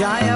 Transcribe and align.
Jaya 0.00 0.29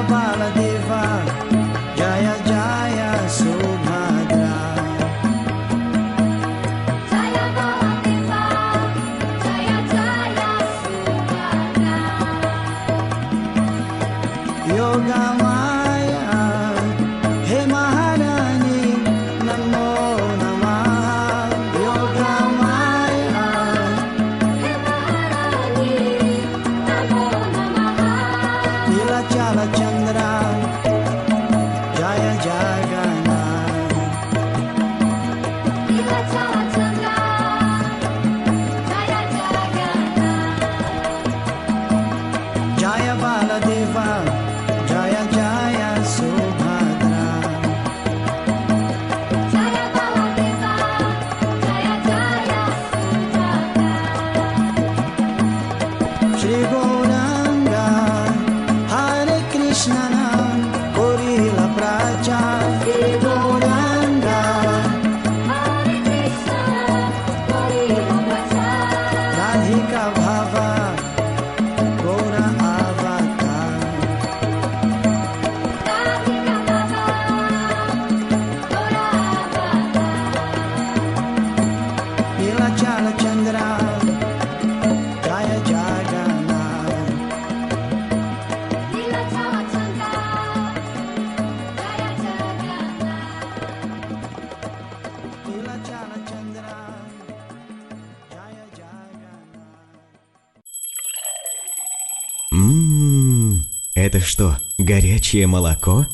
что, 104.25 104.59
горячее 104.79 105.47
молоко? 105.47 106.07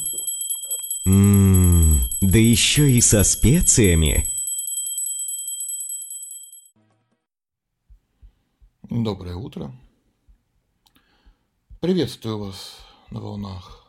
Ммм, 1.05 2.09
да 2.21 2.39
еще 2.39 2.91
и 2.91 3.01
со 3.01 3.25
специями. 3.25 4.31
Доброе 8.83 9.37
утро. 9.37 9.73
Приветствую 11.81 12.39
вас 12.39 12.77
на 13.11 13.21
волнах 13.21 13.87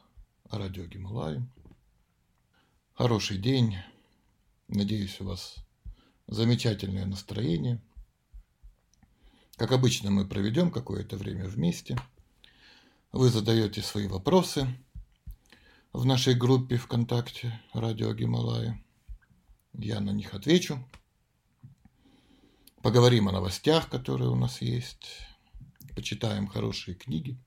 радио 0.50 0.86
Гималай. 0.86 1.42
Хороший 2.94 3.38
день. 3.38 3.78
Надеюсь, 4.68 5.20
у 5.20 5.26
вас 5.26 5.56
замечательное 6.28 7.06
настроение. 7.06 7.82
Как 9.58 9.72
обычно, 9.72 10.12
мы 10.12 10.26
проведем 10.26 10.72
какое-то 10.72 11.18
время 11.18 11.48
вместе. 11.48 12.00
Вы 13.14 13.30
задаете 13.30 13.82
свои 13.82 14.08
вопросы 14.08 14.70
в 15.92 16.06
нашей 16.06 16.34
группе 16.34 16.78
ВКонтакте 16.78 17.60
«Радио 17.74 18.14
Гималая». 18.14 18.82
Я 19.74 20.00
на 20.00 20.12
них 20.12 20.34
отвечу. 20.34 20.80
Поговорим 22.82 23.28
о 23.28 23.34
новостях, 23.34 23.90
которые 23.90 24.30
у 24.30 24.36
нас 24.36 24.62
есть. 24.62 25.10
Почитаем 25.94 26.48
хорошие 26.48 26.96
книги. 26.96 27.38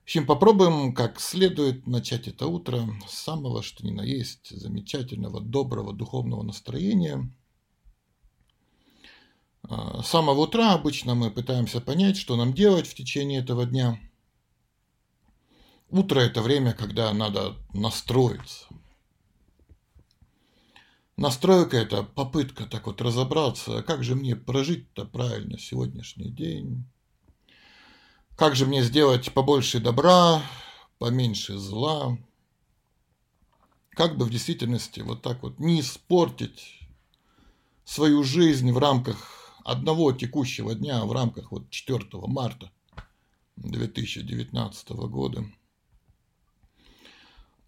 В 0.00 0.02
общем, 0.02 0.26
попробуем 0.26 0.92
как 0.92 1.20
следует 1.20 1.86
начать 1.86 2.28
это 2.28 2.48
утро 2.48 2.86
с 3.08 3.14
самого, 3.14 3.62
что 3.62 3.86
ни 3.86 3.92
на 3.92 4.02
есть, 4.02 4.50
замечательного, 4.50 5.40
доброго 5.40 5.94
духовного 5.94 6.42
настроения. 6.42 7.34
А, 9.62 10.02
С 10.02 10.08
самого 10.08 10.40
утра 10.40 10.74
обычно 10.74 11.14
мы 11.14 11.30
пытаемся 11.30 11.80
понять, 11.80 12.18
что 12.18 12.36
нам 12.36 12.52
делать 12.52 12.86
в 12.86 12.94
течение 12.94 13.40
этого 13.40 13.64
дня. 13.64 13.98
Утро– 15.90 16.20
это 16.20 16.42
время, 16.42 16.74
когда 16.74 17.12
надо 17.14 17.56
настроиться. 17.72 18.66
Настройка– 21.16 21.76
это 21.78 22.02
попытка 22.02 22.66
так 22.66 22.86
вот 22.86 23.00
разобраться, 23.00 23.82
как 23.82 24.04
же 24.04 24.14
мне 24.14 24.36
прожить-то 24.36 25.06
правильно 25.06 25.58
сегодняшний 25.58 26.30
день, 26.30 26.84
как 28.36 28.54
же 28.54 28.66
мне 28.66 28.82
сделать 28.82 29.32
побольше 29.32 29.80
добра, 29.80 30.42
поменьше 30.98 31.56
зла, 31.56 32.18
как 33.90 34.18
бы 34.18 34.26
в 34.26 34.30
действительности 34.30 35.00
вот 35.00 35.22
так 35.22 35.42
вот 35.42 35.58
не 35.58 35.80
испортить 35.80 36.78
свою 37.84 38.22
жизнь 38.24 38.70
в 38.72 38.78
рамках 38.78 39.58
одного 39.64 40.12
текущего 40.12 40.74
дня, 40.74 41.02
в 41.06 41.12
рамках 41.12 41.50
вот 41.50 41.70
4 41.70 42.06
марта 42.12 42.70
2019 43.56 44.88
года. 44.90 45.44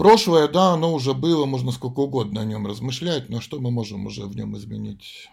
Прошлое, 0.01 0.49
да, 0.49 0.73
оно 0.73 0.95
уже 0.95 1.13
было, 1.13 1.45
можно 1.45 1.73
сколько 1.73 2.01
угодно 2.01 2.41
о 2.41 2.45
нем 2.47 2.67
размышлять, 2.67 3.29
но 3.29 3.43
что 3.43 3.61
мы 3.61 3.71
можем 3.71 4.07
уже 4.07 4.25
в 4.25 4.35
нем 4.35 4.57
изменить? 4.57 5.29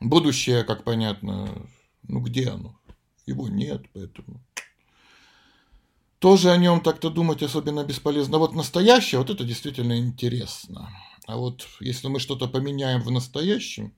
Будущее, 0.00 0.64
как 0.64 0.84
понятно, 0.84 1.66
ну 2.02 2.20
где 2.20 2.50
оно? 2.50 2.78
Его 3.24 3.48
нет, 3.48 3.86
поэтому 3.94 4.38
тоже 6.18 6.50
о 6.50 6.58
нем 6.58 6.82
так-то 6.82 7.08
думать 7.08 7.42
особенно 7.42 7.84
бесполезно. 7.84 8.36
Вот 8.36 8.52
настоящее, 8.52 9.18
вот 9.18 9.30
это 9.30 9.44
действительно 9.44 9.96
интересно. 9.96 10.90
А 11.26 11.38
вот 11.38 11.66
если 11.80 12.08
мы 12.08 12.20
что-то 12.20 12.48
поменяем 12.48 13.00
в 13.00 13.10
настоящем, 13.10 13.94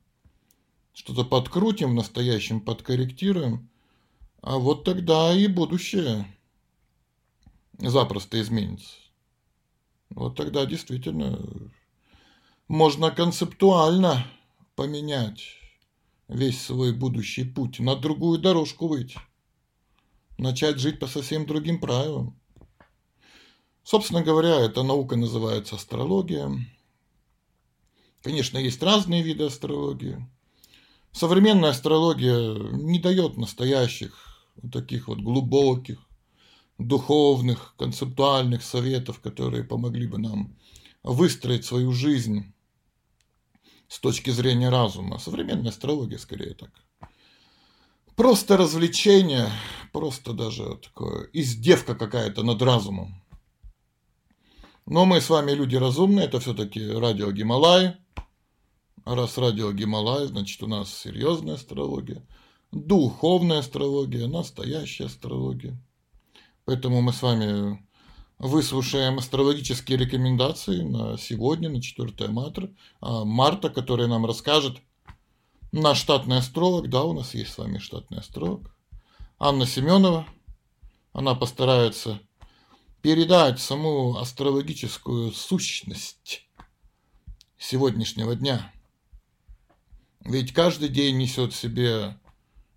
что-то 0.92 1.24
подкрутим 1.24 1.90
в 1.90 1.94
настоящем, 1.94 2.60
подкорректируем, 2.60 3.68
а 4.42 4.58
вот 4.58 4.84
тогда 4.84 5.34
и 5.34 5.48
будущее 5.48 6.35
запросто 7.78 8.40
изменится. 8.40 8.94
Вот 10.10 10.36
тогда 10.36 10.66
действительно 10.66 11.38
можно 12.68 13.10
концептуально 13.10 14.26
поменять 14.74 15.56
весь 16.28 16.60
свой 16.60 16.92
будущий 16.92 17.44
путь, 17.44 17.78
на 17.78 17.96
другую 17.96 18.38
дорожку 18.38 18.88
выйти, 18.88 19.18
начать 20.38 20.78
жить 20.78 20.98
по 20.98 21.06
совсем 21.06 21.46
другим 21.46 21.80
правилам. 21.80 22.38
Собственно 23.82 24.22
говоря, 24.22 24.56
эта 24.56 24.82
наука 24.82 25.16
называется 25.16 25.76
астрология. 25.76 26.50
Конечно, 28.22 28.58
есть 28.58 28.82
разные 28.82 29.22
виды 29.22 29.44
астрологии. 29.44 30.26
Современная 31.12 31.70
астрология 31.70 32.54
не 32.72 32.98
дает 32.98 33.36
настоящих, 33.36 34.44
таких 34.72 35.06
вот 35.06 35.20
глубоких, 35.20 36.05
духовных, 36.78 37.74
концептуальных 37.78 38.62
советов, 38.62 39.20
которые 39.20 39.64
помогли 39.64 40.06
бы 40.06 40.18
нам 40.18 40.56
выстроить 41.02 41.64
свою 41.64 41.92
жизнь 41.92 42.52
с 43.88 43.98
точки 43.98 44.30
зрения 44.30 44.68
разума. 44.68 45.18
Современная 45.18 45.70
астрология 45.70 46.18
скорее 46.18 46.54
так. 46.54 46.70
Просто 48.16 48.56
развлечение, 48.56 49.50
просто 49.92 50.32
даже 50.32 50.78
такое 50.82 51.28
издевка 51.32 51.94
какая-то 51.94 52.42
над 52.42 52.62
разумом. 52.62 53.22
Но 54.86 55.04
мы 55.04 55.20
с 55.20 55.28
вами 55.28 55.52
люди 55.52 55.76
разумные, 55.76 56.26
это 56.26 56.40
все-таки 56.40 56.86
радио 56.86 57.30
Гималай. 57.30 57.96
А 59.04 59.14
раз 59.14 59.36
радио 59.38 59.70
Гималай, 59.72 60.26
значит 60.26 60.62
у 60.62 60.66
нас 60.66 60.92
серьезная 60.92 61.54
астрология, 61.54 62.26
духовная 62.72 63.58
астрология, 63.58 64.26
настоящая 64.26 65.06
астрология. 65.06 65.78
Поэтому 66.66 67.00
мы 67.00 67.12
с 67.12 67.22
вами 67.22 67.82
выслушаем 68.38 69.18
астрологические 69.18 69.96
рекомендации 69.96 70.82
на 70.82 71.16
сегодня, 71.16 71.70
на 71.70 71.80
4 71.80 72.28
марта, 72.28 72.70
марта, 73.00 73.70
который 73.70 74.08
нам 74.08 74.26
расскажет 74.26 74.78
наш 75.72 75.98
штатный 75.98 76.38
астролог. 76.38 76.90
Да, 76.90 77.04
у 77.04 77.12
нас 77.12 77.34
есть 77.34 77.52
с 77.52 77.58
вами 77.58 77.78
штатный 77.78 78.18
астролог. 78.18 78.76
Анна 79.38 79.64
Семенова. 79.64 80.26
Она 81.12 81.34
постарается 81.34 82.20
передать 83.00 83.60
саму 83.60 84.18
астрологическую 84.18 85.30
сущность 85.30 86.46
сегодняшнего 87.56 88.34
дня. 88.34 88.72
Ведь 90.20 90.52
каждый 90.52 90.88
день 90.88 91.16
несет 91.16 91.52
в 91.52 91.56
себе 91.56 92.18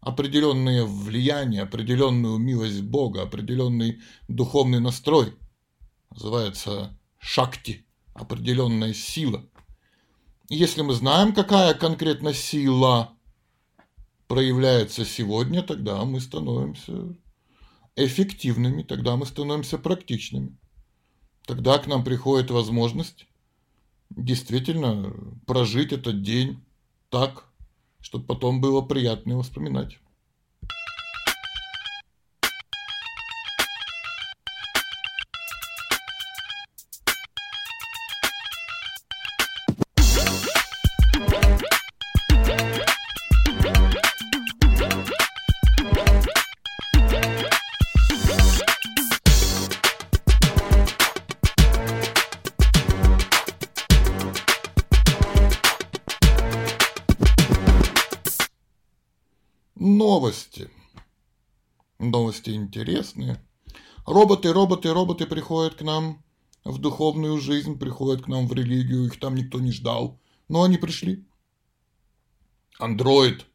определенные 0.02 0.86
влияния, 0.86 1.64
определенную 1.64 2.38
милость 2.38 2.82
Бога, 2.82 3.24
определенный 3.24 4.02
духовный 4.28 4.80
настрой. 4.80 5.34
Называется 6.12 6.98
шакти, 7.18 7.86
определенная 8.14 8.94
сила. 8.94 9.46
И 10.50 10.56
если 10.56 10.82
мы 10.82 10.94
знаем, 10.94 11.34
какая 11.34 11.74
конкретно 11.74 12.34
сила 12.34 13.14
проявляется 14.28 15.06
сегодня, 15.06 15.62
тогда 15.62 16.04
мы 16.06 16.20
становимся 16.20 17.16
эффективными, 17.96 18.84
тогда 18.84 19.16
мы 19.16 19.26
становимся 19.26 19.78
практичными. 19.78 20.58
Тогда 21.46 21.78
к 21.80 21.88
нам 21.88 22.04
приходит 22.04 22.52
возможность 22.52 23.26
действительно 24.10 25.14
прожить 25.46 25.92
этот 25.92 26.22
день 26.22 26.64
так, 27.10 27.49
чтобы 28.02 28.26
потом 28.26 28.62
было 28.62 28.82
приятно 28.82 29.32
его 29.32 29.42
вспоминать. 29.42 30.00
Роботы, 64.40 64.54
роботы, 64.54 64.94
роботы 64.94 65.26
приходят 65.26 65.76
к 65.76 65.82
нам 65.82 66.24
в 66.64 66.78
духовную 66.78 67.38
жизнь, 67.40 67.78
приходят 67.78 68.24
к 68.24 68.28
нам 68.30 68.48
в 68.48 68.54
религию, 68.54 69.06
их 69.06 69.20
там 69.20 69.36
никто 69.36 69.60
не 69.60 69.74
ждал, 69.74 70.18
но 70.48 70.64
они 70.64 70.78
пришли. 70.78 71.26
Андроид, 72.80 73.46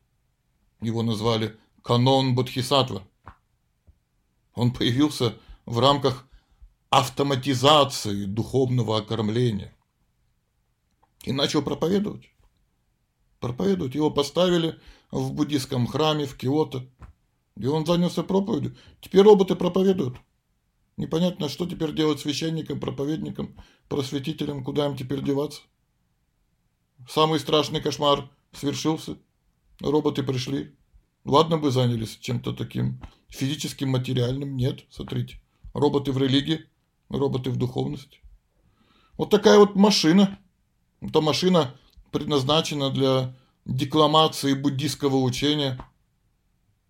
его 0.82 1.02
назвали 1.02 1.56
Канон 1.82 2.34
Бодхисаттва. 2.34 3.02
Он 4.54 4.74
появился 4.74 5.38
в 5.64 5.78
рамках 5.78 6.28
автоматизации 6.90 8.26
духовного 8.26 8.98
окормления 8.98 9.74
и 11.22 11.32
начал 11.32 11.62
проповедовать. 11.62 12.28
Проповедовать. 13.40 13.94
Его 13.94 14.10
поставили 14.10 14.78
в 15.10 15.32
буддийском 15.32 15.86
храме 15.86 16.26
в 16.26 16.36
Киото, 16.36 16.86
и 17.56 17.66
он 17.66 17.86
занялся 17.86 18.22
проповедью. 18.22 18.76
Теперь 19.00 19.22
роботы 19.22 19.56
проповедуют. 19.56 20.18
Непонятно, 20.96 21.48
что 21.48 21.66
теперь 21.66 21.92
делать 21.92 22.20
священникам, 22.20 22.78
проповедникам, 22.78 23.56
просветителям, 23.88 24.62
куда 24.62 24.86
им 24.86 24.96
теперь 24.96 25.22
деваться. 25.22 25.62
Самый 27.08 27.40
страшный 27.40 27.80
кошмар 27.80 28.30
свершился. 28.52 29.18
Роботы 29.80 30.22
пришли. 30.22 30.74
Ладно 31.24 31.58
бы 31.58 31.70
занялись 31.70 32.16
чем-то 32.18 32.52
таким 32.52 33.00
физическим, 33.28 33.90
материальным. 33.90 34.56
Нет, 34.56 34.84
смотрите. 34.90 35.40
Роботы 35.72 36.12
в 36.12 36.18
религии, 36.18 36.66
роботы 37.08 37.50
в 37.50 37.56
духовности. 37.56 38.20
Вот 39.16 39.30
такая 39.30 39.58
вот 39.58 39.74
машина. 39.74 40.38
Эта 41.00 41.20
машина 41.20 41.74
предназначена 42.12 42.90
для 42.90 43.34
декламации 43.64 44.54
буддийского 44.54 45.16
учения 45.16 45.84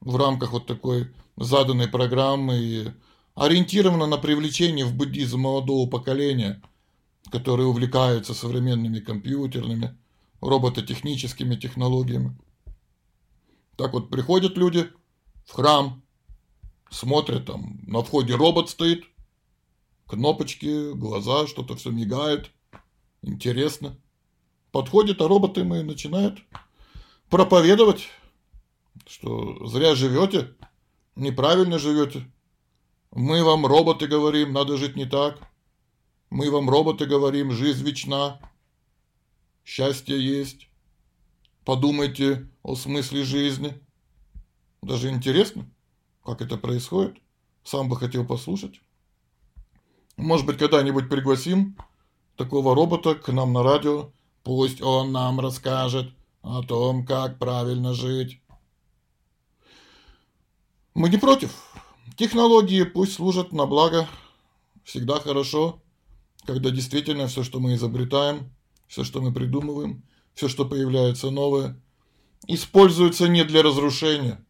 в 0.00 0.17
рамках 0.17 0.52
вот 0.52 0.67
такой 0.67 1.12
заданной 1.37 1.88
программы 1.88 2.59
и 2.59 2.88
ориентирована 3.35 4.07
на 4.07 4.17
привлечение 4.17 4.85
в 4.85 4.95
буддизм 4.95 5.41
молодого 5.41 5.88
поколения, 5.88 6.62
которые 7.31 7.67
увлекаются 7.67 8.35
современными 8.35 9.00
компьютерными, 9.00 9.97
робототехническими 10.41 11.57
технологиями. 11.57 12.37
Так 13.76 13.93
вот 13.93 14.11
приходят 14.11 14.57
люди 14.57 14.88
в 15.47 15.53
храм, 15.53 16.03
смотрят 16.91 17.47
там, 17.47 17.81
на 17.87 18.03
входе 18.03 18.35
робот 18.35 18.71
стоит, 18.71 19.05
кнопочки, 20.07 20.93
глаза, 20.93 21.47
что-то 21.47 21.76
все 21.76 21.91
мигает, 21.91 22.50
интересно. 23.23 23.99
Подходит, 24.71 25.21
а 25.21 25.29
роботы 25.29 25.64
мы 25.64 25.83
начинают 25.83 26.38
проповедовать, 27.31 28.09
что 29.07 29.67
зря 29.67 29.95
живете, 29.95 30.55
неправильно 31.17 31.79
живете. 31.79 32.31
Мы 33.14 33.44
вам, 33.44 33.64
роботы, 33.64 34.09
говорим, 34.09 34.52
надо 34.52 34.76
жить 34.76 34.97
не 34.97 35.06
так. 35.06 35.38
Мы 36.30 36.50
вам, 36.50 36.68
роботы, 36.68 37.06
говорим, 37.06 37.52
жизнь 37.52 37.85
вечна, 37.87 38.40
счастье 39.64 40.21
есть. 40.21 40.68
Подумайте 41.64 42.49
о 42.64 42.75
смысле 42.75 43.23
жизни. 43.23 43.80
Даже 44.83 45.11
интересно, 45.11 45.71
как 46.25 46.42
это 46.42 46.56
происходит. 46.56 47.16
Сам 47.62 47.88
бы 47.88 47.97
хотел 47.97 48.26
послушать. 48.26 48.80
Может 50.16 50.44
быть, 50.44 50.59
когда-нибудь 50.59 51.09
пригласим 51.09 51.76
такого 52.37 52.75
робота 52.75 53.14
к 53.14 53.33
нам 53.33 53.52
на 53.52 53.62
радио. 53.62 54.11
Пусть 54.42 54.83
он 54.83 55.12
нам 55.12 55.38
расскажет, 55.38 56.12
о 56.42 56.62
том, 56.62 57.06
как 57.06 57.38
правильно 57.38 57.94
жить. 57.94 58.40
Мы 60.94 61.09
не 61.09 61.16
против. 61.16 61.74
Технологии 62.16 62.84
пусть 62.84 63.14
служат 63.14 63.52
на 63.52 63.66
благо. 63.66 64.08
Всегда 64.84 65.18
хорошо, 65.18 65.82
когда 66.46 66.70
действительно 66.70 67.26
все, 67.26 67.42
что 67.42 67.61
мы 67.61 67.75
изобретаем, 67.75 68.52
все, 68.87 69.04
что 69.04 69.20
мы 69.20 69.32
придумываем, 69.32 70.04
все, 70.34 70.49
что 70.49 70.64
появляется 70.64 71.30
новое, 71.30 71.80
используется 72.46 73.28
не 73.28 73.44
для 73.44 73.62
разрушения, 73.62 74.44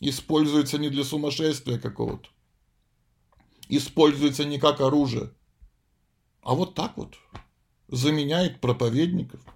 используется 0.00 0.78
не 0.78 0.88
для 0.88 1.04
сумасшествия 1.04 1.78
какого-то, 1.78 2.28
используется 3.68 4.44
не 4.44 4.58
как 4.58 4.80
оружие, 4.80 5.32
а 6.42 6.54
вот 6.54 6.74
так 6.74 6.96
вот 6.96 7.14
заменяет 7.88 8.60
проповедников– 8.60 9.40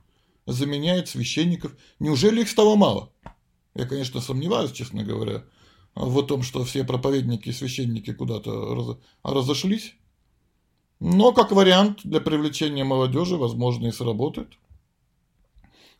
заменяет 0.47 1.09
священников. 1.09 1.77
Неужели 1.99 2.43
их 2.43 2.49
стало 2.49 2.77
мало? 2.77 3.13
Я, 3.75 3.87
конечно, 3.87 4.21
сомневаюсь, 4.21 4.73
честно 4.73 5.03
говоря, 5.05 5.45
в 5.95 6.23
том, 6.23 6.43
что 6.43 6.65
все 6.65 6.85
проповедники 6.85 7.51
и 7.51 7.53
священники 7.53 8.13
куда-то 8.13 8.75
раз... 8.75 8.97
разошлись. 9.23 9.95
Но 11.01 11.33
как 11.33 11.53
вариант 11.53 12.01
для 12.05 12.21
привлечения 12.21 12.85
молодежи, 12.85 13.37
возможно, 13.37 13.89
и 13.89 13.93
сработает. 13.93 14.53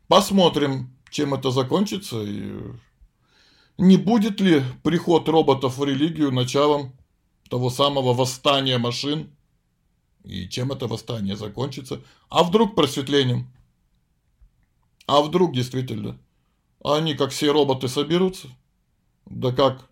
Посмотрим, 0.09 0.97
чем 1.11 1.35
это 1.35 1.51
закончится 1.51 2.23
и 2.23 2.53
не 3.79 3.97
будет 3.97 4.41
ли 4.41 4.63
приход 4.83 5.29
роботов 5.29 5.79
в 5.79 5.85
религию 5.85 6.31
началом 6.31 6.93
того 7.49 7.71
самого 7.71 8.13
восстания 8.13 8.79
машин? 8.79 9.35
И 10.25 10.49
чем 10.49 10.71
это 10.71 10.87
восстание 10.87 11.37
закончится? 11.37 12.01
А 12.29 12.45
вдруг 12.45 12.77
просветлением? 12.77 13.51
А 15.07 15.21
вдруг 15.21 15.53
действительно 15.53 16.19
они, 16.85 17.15
как 17.15 17.31
все 17.31 17.51
роботы, 17.51 17.89
соберутся? 17.89 18.49
Да 19.33 19.51
как? 19.51 19.89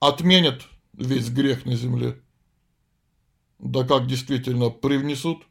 Отменят 0.00 0.62
весь 0.94 1.28
грех 1.28 1.66
на 1.66 1.76
земле? 1.76 2.22
Да 3.58 3.84
как 3.84 4.06
действительно 4.06 4.70
привнесут 4.70 5.46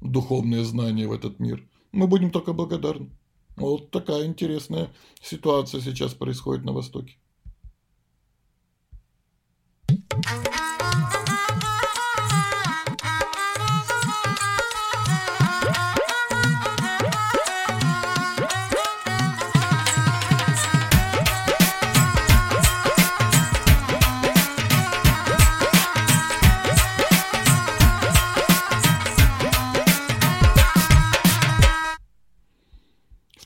духовные 0.00 0.64
знания 0.64 1.08
в 1.08 1.12
этот 1.12 1.40
мир? 1.40 1.68
Мы 1.90 2.06
будем 2.06 2.30
только 2.30 2.52
благодарны. 2.52 3.10
Вот 3.56 3.90
такая 3.90 4.26
интересная 4.26 4.94
ситуация 5.20 5.80
сейчас 5.80 6.14
происходит 6.14 6.64
на 6.64 6.72
Востоке. 6.72 7.16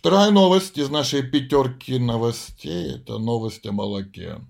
Вторая 0.08 0.30
новость 0.30 0.78
из 0.78 0.88
нашей 0.88 1.22
пятерки 1.22 1.98
новостей– 1.98 2.94
это 2.94 3.18
новость 3.18 3.66
о 3.66 3.72
молоке. 3.72 4.40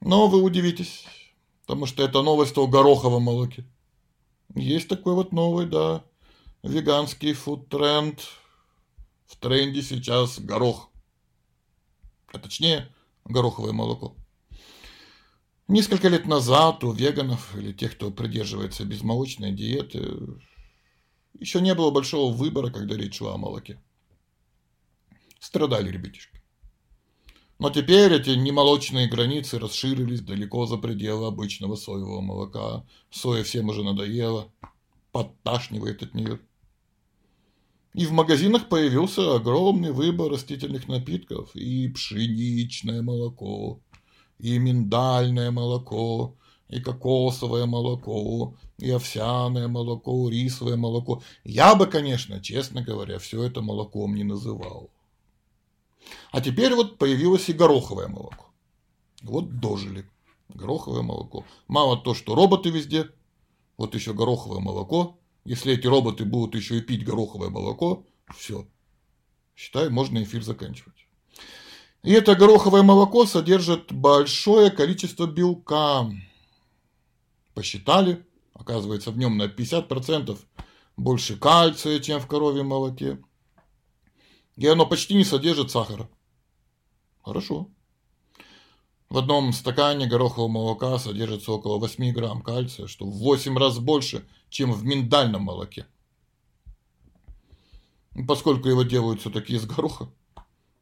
Но 0.00 0.28
вы 0.28 0.42
удивитесь, 0.42 1.04
потому 1.66 1.84
что 1.84 2.02
это 2.02 2.22
новость 2.22 2.56
о 2.56 2.66
гороховом 2.66 3.24
молоке. 3.24 3.66
Есть 4.54 4.88
такой 4.88 5.12
вот 5.12 5.32
новый, 5.32 5.66
да, 5.66 6.06
веганский 6.62 7.34
фуд-тренд. 7.34 8.18
В 9.26 9.36
тренде 9.36 9.82
сейчас 9.82 10.40
горох. 10.40 10.88
А 12.32 12.38
точнее, 12.38 12.90
гороховое 13.26 13.74
молоко. 13.74 14.16
Несколько 15.68 16.08
лет 16.08 16.24
назад 16.24 16.82
у 16.82 16.92
веганов 16.92 17.54
или 17.58 17.74
тех, 17.74 17.92
кто 17.92 18.10
придерживается 18.10 18.86
безмолочной 18.86 19.52
диеты, 19.52 20.16
еще 21.38 21.60
не 21.60 21.74
было 21.74 21.90
большого 21.90 22.32
выбора, 22.32 22.70
когда 22.70 22.96
речь 22.96 23.18
шла 23.18 23.34
о 23.34 23.36
молоке 23.36 23.78
страдали 25.44 25.90
ребятишки. 25.90 26.40
Но 27.58 27.70
теперь 27.70 28.12
эти 28.12 28.30
немолочные 28.30 29.08
границы 29.08 29.58
расширились 29.58 30.22
далеко 30.22 30.66
за 30.66 30.76
пределы 30.76 31.26
обычного 31.28 31.76
соевого 31.76 32.20
молока. 32.20 32.84
Соя 33.10 33.44
всем 33.44 33.68
уже 33.68 33.84
надоела, 33.84 34.50
подташнивает 35.12 36.02
от 36.02 36.14
нее. 36.14 36.40
И 37.94 38.06
в 38.06 38.12
магазинах 38.12 38.68
появился 38.68 39.36
огромный 39.36 39.92
выбор 39.92 40.32
растительных 40.32 40.88
напитков. 40.88 41.54
И 41.54 41.88
пшеничное 41.88 43.02
молоко, 43.02 43.80
и 44.40 44.58
миндальное 44.58 45.52
молоко, 45.52 46.36
и 46.68 46.80
кокосовое 46.80 47.66
молоко, 47.66 48.56
и 48.78 48.90
овсяное 48.90 49.68
молоко, 49.68 50.28
рисовое 50.28 50.76
молоко. 50.76 51.22
Я 51.44 51.76
бы, 51.76 51.86
конечно, 51.86 52.42
честно 52.42 52.82
говоря, 52.82 53.20
все 53.20 53.44
это 53.44 53.62
молоком 53.62 54.16
не 54.16 54.24
называл. 54.24 54.90
А 56.30 56.40
теперь 56.40 56.74
вот 56.74 56.98
появилось 56.98 57.48
и 57.48 57.52
гороховое 57.52 58.08
молоко. 58.08 58.46
Вот 59.22 59.60
дожили. 59.60 60.08
Гороховое 60.48 61.02
молоко. 61.02 61.44
Мало 61.68 61.96
то, 61.96 62.14
что 62.14 62.34
роботы 62.34 62.70
везде, 62.70 63.10
вот 63.76 63.94
еще 63.94 64.12
гороховое 64.12 64.60
молоко. 64.60 65.18
Если 65.44 65.72
эти 65.72 65.86
роботы 65.86 66.24
будут 66.24 66.54
еще 66.54 66.78
и 66.78 66.80
пить 66.80 67.04
гороховое 67.04 67.50
молоко, 67.50 68.06
все. 68.36 68.66
Считай, 69.56 69.88
можно 69.88 70.22
эфир 70.22 70.42
заканчивать. 70.42 71.06
И 72.02 72.12
это 72.12 72.34
гороховое 72.34 72.82
молоко 72.82 73.24
содержит 73.24 73.92
большое 73.92 74.70
количество 74.70 75.26
белка. 75.26 76.10
Посчитали, 77.54 78.26
оказывается, 78.52 79.10
в 79.10 79.18
нем 79.18 79.38
на 79.38 79.44
50% 79.44 80.38
больше 80.96 81.36
кальция, 81.36 82.00
чем 82.00 82.20
в 82.20 82.26
коровьем 82.26 82.66
молоке. 82.66 83.18
И 84.56 84.66
оно 84.66 84.86
почти 84.86 85.14
не 85.14 85.24
содержит 85.24 85.70
сахара. 85.70 86.08
Хорошо. 87.22 87.68
В 89.08 89.18
одном 89.18 89.52
стакане 89.52 90.06
горохового 90.06 90.48
молока 90.48 90.98
содержится 90.98 91.52
около 91.52 91.78
8 91.78 92.12
грамм 92.12 92.42
кальция, 92.42 92.86
что 92.86 93.06
в 93.06 93.18
8 93.18 93.56
раз 93.56 93.78
больше, 93.78 94.26
чем 94.48 94.72
в 94.72 94.84
миндальном 94.84 95.42
молоке. 95.42 95.86
Поскольку 98.28 98.68
его 98.68 98.82
делают 98.82 99.20
все-таки 99.20 99.54
из 99.54 99.66
гороха, 99.66 100.08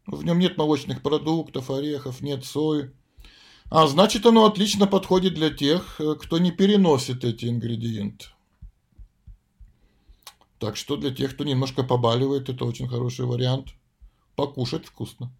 в 0.07 0.25
нем 0.25 0.39
нет 0.39 0.59
молочных 0.59 1.03
продуктов, 1.03 1.71
орехов, 1.71 2.21
нет 2.21 2.45
сои. 2.45 2.91
А 3.71 3.87
значит, 3.87 4.27
оно 4.27 4.45
отлично 4.45 4.87
подходит 4.87 5.35
для 5.35 5.51
тех, 5.51 5.99
кто 6.21 6.39
не 6.39 6.51
переносит 6.51 7.25
эти 7.25 7.47
ингредиенты. 7.47 8.27
Так 10.63 10.77
что 10.77 10.97
для 10.97 11.11
тех, 11.11 11.35
кто 11.35 11.43
немножко 11.43 11.83
побаливает, 11.83 12.49
это 12.49 12.65
очень 12.65 12.87
хороший 12.87 13.27
вариант. 13.27 13.75
Покушать 14.37 14.87
вкусно. 14.87 15.37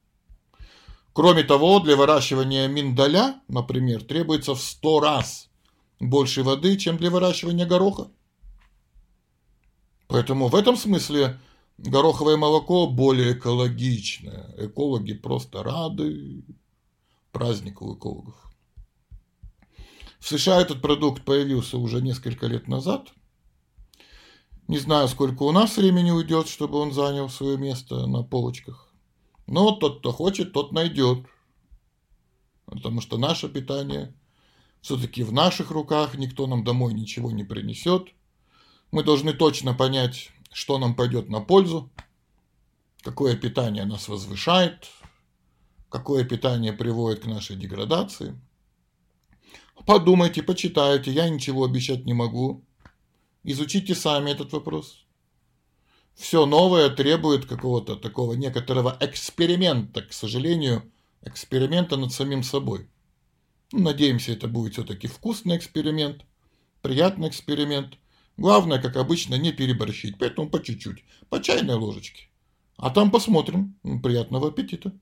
Кроме 1.13 1.45
того, 1.45 1.79
для 1.79 1.95
выращивания 1.95 2.67
миндаля, 2.67 3.41
например, 3.47 4.03
требуется 4.03 4.57
в 4.57 4.61
100 4.61 4.99
раз 4.99 5.49
больше 6.01 6.43
воды, 6.43 6.77
чем 6.77 6.97
для 6.97 7.09
выращивания 7.09 7.67
гороха. 7.67 8.11
Поэтому 10.09 10.49
в 10.49 10.57
этом 10.57 10.77
смысле 10.77 11.39
гороховое 11.79 12.37
молоко 12.37 12.89
более 12.89 13.35
экологичное. 13.35 14.53
Экологи 14.59 15.13
просто 15.13 15.63
рады 15.63 16.45
празднику 17.31 17.95
экологов. 17.95 18.35
В 20.19 20.27
США 20.27 20.61
этот 20.61 20.83
продукт 20.83 21.25
появился 21.25 21.79
уже 21.79 22.03
несколько 22.03 22.49
лет 22.49 22.67
назад– 22.67 23.13
не 24.73 24.79
знаю, 24.79 25.07
сколько 25.09 25.43
у 25.43 25.53
нас 25.53 25.77
времени 25.77 26.11
уйдет, 26.11 26.49
чтобы 26.49 26.79
он 26.79 26.93
занял 26.93 27.29
свое 27.29 27.59
место 27.59 28.07
на 28.07 28.23
полочках. 28.23 28.91
Но 29.47 29.73
тот, 29.73 29.99
кто 29.99 30.13
хочет, 30.13 30.55
тот 30.55 30.73
найдет. 30.73 31.27
Потому 32.65 33.03
что 33.03 33.19
наше 33.19 33.51
питание 33.51 34.15
все-таки 34.81 35.25
в 35.25 35.33
наших 35.33 35.73
руках, 35.73 36.15
никто 36.15 36.47
нам 36.47 36.65
домой 36.65 36.95
ничего 36.95 37.31
не 37.31 37.45
принесет. 37.45 38.15
Мы 38.93 39.05
должны 39.05 39.35
точно 39.35 39.75
понять, 39.75 40.31
что 40.51 40.79
нам 40.79 40.95
пойдет 40.95 41.29
на 41.29 41.43
пользу, 41.43 41.91
какое 43.03 43.37
питание 43.37 43.85
нас 43.85 44.09
возвышает, 44.09 44.89
какое 45.91 46.25
питание 46.25 46.73
приводит 46.73 47.25
к 47.25 47.27
нашей 47.27 47.57
деградации. 47.57 48.41
Подумайте, 49.87 50.43
почитайте, 50.43 51.13
я 51.13 51.29
ничего 51.29 51.65
обещать 51.65 52.07
не 52.07 52.15
могу. 52.15 52.65
Изучите 53.45 53.95
сами 53.95 54.31
этот 54.31 54.53
вопрос. 54.53 55.05
Все 56.15 56.47
новое 56.47 56.91
требует 56.91 57.47
какого-то 57.47 57.97
такого 57.97 58.35
некоторого 58.35 58.97
эксперимента, 59.01 60.03
к 60.03 60.13
сожалению, 60.13 60.93
эксперимента 61.23 61.97
над 61.97 62.13
самим 62.13 62.43
собой. 62.43 62.89
Ну, 63.73 63.81
надеемся, 63.81 64.33
это 64.33 64.49
будет 64.49 64.75
все-таки 64.75 65.09
вкусный 65.09 65.57
эксперимент, 65.57 66.25
приятный 66.83 67.29
эксперимент. 67.29 67.99
Главное, 68.37 68.81
как 68.81 68.97
обычно, 68.97 69.35
не 69.35 69.53
переборщить, 69.53 70.19
поэтому 70.19 70.49
по 70.49 70.63
чуть-чуть, 70.63 71.05
по 71.29 71.43
чайной 71.43 71.75
ложечке. 71.75 72.29
А 72.77 72.91
там 72.91 73.11
посмотрим. 73.11 73.79
Приятного 74.03 74.49
аппетита. 74.49 74.93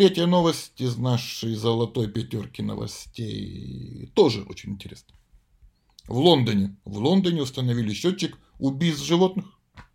Третья 0.00 0.24
новость 0.24 0.80
из 0.80 0.96
нашей 0.96 1.54
золотой 1.54 2.08
пятерки 2.08 2.62
новостей 2.62 4.10
тоже 4.14 4.44
очень 4.44 4.70
интересно. 4.70 5.14
В 6.08 6.16
Лондоне, 6.16 6.74
в 6.86 6.96
Лондоне 6.96 7.42
установили 7.42 7.92
счетчик 7.92 8.38
убийств 8.58 9.04
животных. 9.04 9.44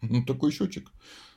Ну, 0.01 0.23
такой 0.23 0.51
счетчик. 0.51 0.91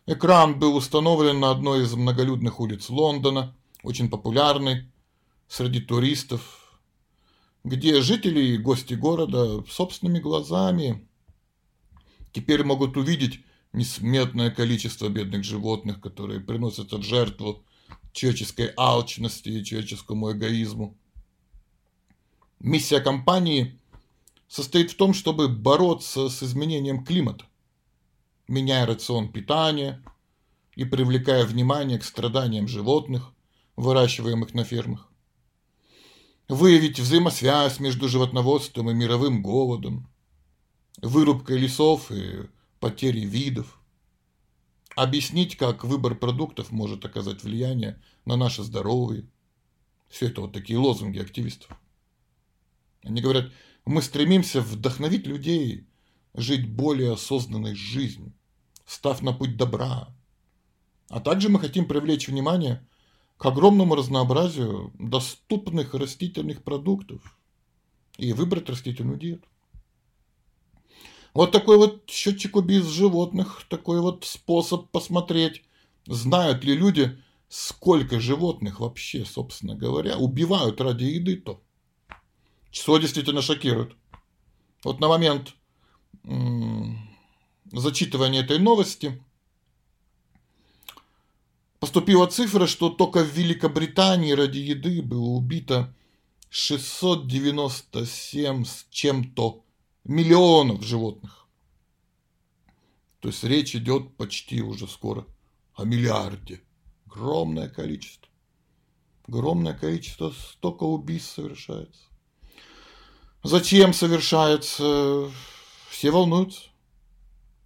Экран 0.05 0.59
был 0.59 0.77
установлен 0.77 1.41
на 1.41 1.51
одной 1.51 1.85
из 1.85 1.95
многолюдных 1.95 2.61
улиц 2.61 2.91
Лондона, 2.91 3.57
очень 3.83 4.11
популярный 4.11 4.93
среди 5.49 5.81
туристов, 5.81 6.79
где 7.65 8.03
жители 8.03 8.41
и 8.41 8.59
гости 8.59 8.93
города 8.93 9.65
собственными 9.71 10.19
глазами 10.19 11.09
теперь 12.33 12.65
могут 12.65 12.99
увидеть 12.99 13.41
несметное 13.73 14.51
количество 14.51 15.09
бедных 15.09 15.43
животных, 15.43 16.03
которые 16.03 16.41
приносят 16.41 16.93
в 16.93 17.03
жертву 17.03 17.65
человеческой 18.19 18.73
алчности 18.77 19.49
и 19.49 19.65
человеческому 19.65 20.33
эгоизму. 20.33 20.97
Миссия 22.59 23.01
компании 23.01 23.79
состоит 24.49 24.91
в 24.91 24.97
том, 24.97 25.15
чтобы 25.15 25.49
бороться 25.49 26.29
с 26.29 26.43
изменением 26.43 27.05
климата, 27.05 27.45
меняя 28.49 28.87
рацион 28.87 29.31
питания 29.31 30.03
и 30.75 30.85
привлекая 30.85 31.45
внимание 31.45 31.99
к 31.99 32.05
страданиям 32.05 32.67
животных, 32.67 33.33
выращиваемых 33.77 34.55
на 34.55 34.65
фермах. 34.65 35.09
Выявить 36.49 36.99
взаимосвязь 36.99 37.79
между 37.79 38.09
животноводством 38.09 38.91
и 38.91 38.95
мировым 38.95 39.43
голодом, 39.43 40.09
вырубкой 41.03 41.59
лесов 41.59 42.11
и 42.11 42.49
потерей 42.81 43.27
видов, 43.27 43.79
объяснить, 45.03 45.57
как 45.57 45.85
выбор 45.85 46.17
продуктов 46.17 46.73
может 46.73 47.05
оказать 47.05 47.45
влияние 47.45 48.03
на 48.25 48.37
наше 48.37 48.65
здоровье. 48.65 49.29
Все 50.09 50.27
это 50.27 50.41
вот 50.41 50.53
такие 50.53 50.79
лозунги 50.79 51.21
активистов. 51.21 51.79
Они 53.05 53.21
говорят, 53.21 53.53
мы 53.85 54.03
стремимся 54.03 54.61
вдохновить 54.61 55.27
людей 55.27 55.87
жить 56.35 56.69
более 56.69 57.13
осознанной 57.13 57.77
жизнью, 57.77 58.33
став 58.87 59.23
на 59.23 59.33
путь 59.33 59.57
добра. 59.57 60.09
А 61.09 61.21
также 61.21 61.49
мы 61.49 61.61
хотим 61.61 61.87
привлечь 61.87 62.29
внимание 62.29 62.85
к 63.37 63.47
огромному 63.47 63.95
разнообразию 63.95 64.93
доступных 64.99 65.95
растительных 65.95 66.65
продуктов 66.65 67.39
и 68.17 68.33
выбрать 68.33 68.69
растительную 68.69 69.17
диету. 69.17 69.47
Вот 71.35 71.53
такой 71.53 71.77
вот 71.77 72.09
счетчик 72.09 72.57
убийств 72.57 72.91
животных, 72.91 73.63
такой 73.69 74.01
вот 74.01 74.25
способ 74.25 74.89
посмотреть, 74.91 75.63
знают 76.07 76.65
ли 76.65 76.75
люди, 76.75 77.23
сколько 77.49 78.21
животных 78.21 78.81
вообще, 78.81 79.25
собственно 79.25 79.75
говоря, 79.75 80.19
убивают 80.19 80.81
ради 80.81 81.05
еды-то. 81.05 81.61
Число 82.71 82.99
действительно 82.99 83.43
шокирует. 83.43 83.95
Вот 84.85 85.01
на 85.01 85.09
момент 85.09 85.55
зачитывания 87.73 88.43
этой 88.43 88.59
новости 88.59 89.23
поступила 91.79 92.27
цифра, 92.27 92.67
что 92.67 92.91
только 92.91 93.25
в 93.25 93.33
Великобритании 93.33 94.33
ради 94.33 94.59
еды 94.59 95.01
было 95.03 95.29
убито 95.29 95.95
697 96.51 98.65
с 98.65 98.87
чем-то 98.91 99.63
миллионов 100.05 100.83
животных. 100.83 101.47
То 103.21 103.29
есть 103.29 103.43
речь 103.45 103.75
идет 103.75 104.17
почти 104.17 104.63
уже 104.63 104.87
скоро 104.87 105.27
о 105.75 105.85
миллиарде. 105.85 106.63
Огромное 107.07 107.69
количество. 107.69 108.29
Огромное 109.27 109.75
количество, 109.75 110.31
столько 110.31 110.85
убийств 110.85 111.35
совершается. 111.35 112.03
Зачем 113.43 113.93
совершается? 113.93 115.31
Все 115.91 116.11
волнуются. 116.11 116.69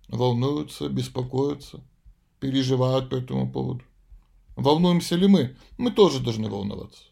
Волнуются, 0.08 0.88
беспокоятся, 0.88 1.80
переживают 2.38 3.08
по 3.08 3.14
этому 3.14 3.50
поводу. 3.50 3.82
Волнуемся 4.56 5.16
ли 5.16 5.26
мы? 5.26 5.56
Мы 5.78 5.90
тоже 5.90 6.20
должны 6.20 6.50
волноваться. 6.50 7.04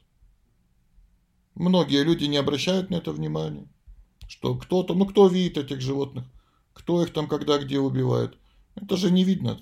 Многие 1.54 2.04
люди 2.04 2.24
не 2.24 2.36
обращают 2.36 2.90
на 2.90 2.96
это 2.96 3.12
внимания, 3.12 3.66
что 4.30 4.54
кто-то, 4.54 4.94
ну 4.94 5.06
кто 5.06 5.26
видит 5.26 5.58
этих 5.58 5.80
животных, 5.80 6.24
кто 6.72 7.02
их 7.02 7.12
там 7.12 7.26
когда 7.26 7.58
где 7.58 7.80
убивает. 7.80 8.38
Это 8.76 8.96
же 8.96 9.10
не 9.10 9.24
видно, 9.24 9.60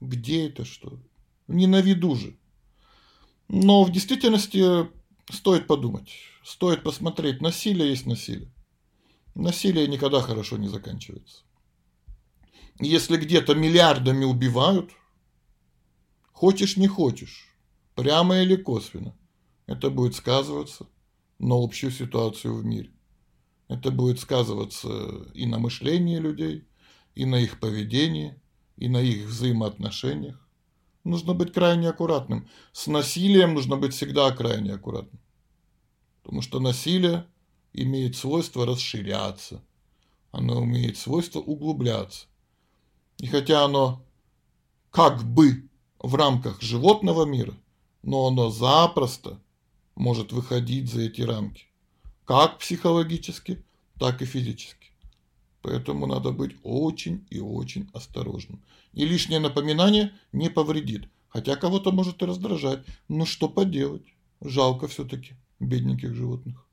где 0.00 0.48
это 0.48 0.64
что. 0.64 0.98
Не 1.46 1.66
на 1.66 1.82
виду 1.82 2.16
же. 2.16 2.34
Но 3.48 3.84
в 3.84 3.92
действительности 3.92 4.88
стоит 5.30 5.66
подумать, 5.66 6.10
стоит 6.42 6.82
посмотреть. 6.82 7.42
Насилие 7.42 7.90
есть 7.90 8.06
насилие. 8.06 8.50
Насилие 9.34 9.86
никогда 9.86 10.22
хорошо 10.22 10.56
не 10.56 10.68
заканчивается. 10.68 11.42
Если 12.80 13.18
где-то 13.18 13.54
миллиардами 13.54 14.24
убивают, 14.24 14.90
хочешь 16.32 16.78
не 16.78 16.88
хочешь, 16.88 17.46
прямо 17.94 18.40
или 18.40 18.56
косвенно, 18.56 19.14
это 19.66 19.90
будет 19.90 20.14
сказываться 20.14 20.86
на 21.38 21.62
общую 21.62 21.92
ситуацию 21.92 22.56
в 22.56 22.64
мире. 22.64 22.90
Это 23.72 23.90
будет 23.90 24.20
сказываться 24.20 24.90
и 25.32 25.46
на 25.46 25.58
мышлении 25.58 26.18
людей, 26.18 26.68
и 27.14 27.24
на 27.24 27.36
их 27.36 27.58
поведении, 27.58 28.38
и 28.76 28.86
на 28.86 28.98
их 28.98 29.26
взаимоотношениях. 29.26 30.38
Нужно 31.04 31.32
быть 31.32 31.54
крайне 31.54 31.88
аккуратным. 31.88 32.50
С 32.72 32.86
насилием 32.86 33.54
нужно 33.54 33.78
быть 33.78 33.94
всегда 33.94 34.30
крайне 34.30 34.74
аккуратным. 34.74 35.20
Потому 36.22 36.42
что 36.42 36.60
насилие 36.60 37.26
имеет 37.72 38.14
свойство 38.14 38.66
расширяться. 38.66 39.64
Оно 40.32 40.62
имеет 40.64 40.98
свойство 40.98 41.40
углубляться. 41.40 42.26
И 43.18 43.26
хотя 43.26 43.64
оно 43.64 44.04
как 44.90 45.24
бы 45.24 45.66
в 45.98 46.14
рамках 46.14 46.60
животного 46.60 47.24
мира, 47.24 47.54
но 48.02 48.26
оно 48.26 48.50
запросто 48.50 49.40
может 49.94 50.30
выходить 50.30 50.92
за 50.92 51.02
эти 51.02 51.22
рамки. 51.22 51.71
Как 52.24 52.58
психологически, 52.58 53.62
так 53.98 54.22
и 54.22 54.24
физически. 54.24 54.90
Поэтому 55.62 56.06
надо 56.06 56.32
быть 56.32 56.56
очень 56.62 57.26
и 57.30 57.40
очень 57.40 57.88
осторожным. 57.92 58.60
И 58.92 59.04
лишнее 59.04 59.40
напоминание 59.40 60.12
не 60.32 60.50
повредит. 60.50 61.08
Хотя 61.28 61.56
кого-то 61.56 61.92
может 61.92 62.22
и 62.22 62.26
раздражать. 62.26 62.84
Но 63.08 63.24
что 63.24 63.48
поделать? 63.48 64.02
Жалко 64.40 64.86
все-таки 64.88 65.34
бедненьких 65.60 66.14
животных. 66.14 66.66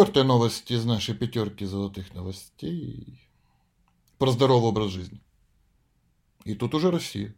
Четвертая 0.00 0.24
новость 0.24 0.70
из 0.70 0.86
нашей 0.86 1.14
пятерки 1.14 1.66
золотых 1.66 2.14
новостей 2.14 3.20
про 4.16 4.30
здоровый 4.30 4.70
образ 4.70 4.92
жизни. 4.92 5.20
И 6.46 6.54
тут 6.54 6.74
уже 6.74 6.90
Россия. 6.90 7.34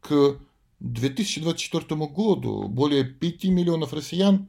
К 0.00 0.36
2024 0.78 2.06
году 2.06 2.68
более 2.68 3.02
5 3.02 3.46
миллионов 3.46 3.92
россиян 3.92 4.48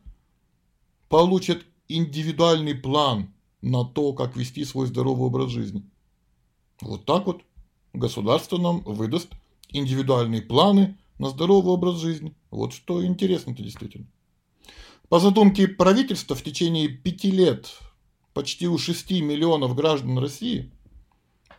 получат 1.10 1.66
индивидуальный 1.88 2.76
план 2.76 3.34
на 3.64 3.86
то, 3.86 4.14
как 4.14 4.36
вести 4.36 4.64
свой 4.64 4.86
здоровый 4.86 5.26
образ 5.26 5.50
жизни. 5.50 5.90
Вот 6.80 7.06
так 7.06 7.26
вот 7.26 7.42
государство 7.94 8.60
нам 8.60 8.82
выдаст 8.82 9.30
индивидуальные 9.70 10.44
планы 10.44 10.96
на 11.18 11.30
здоровый 11.30 11.74
образ 11.74 11.96
жизни. 11.96 12.36
Вот 12.52 12.72
что 12.72 13.04
интересно-то 13.04 13.64
действительно. 13.64 14.06
По 15.14 15.20
задумке 15.20 15.68
правительства 15.68 16.36
в 16.36 16.42
течение 16.42 16.88
пяти 16.88 17.30
лет 17.30 17.78
почти 18.34 18.68
у 18.68 18.80
6 18.80 19.12
миллионов 19.22 19.76
граждан 19.76 20.18
России 20.18 20.72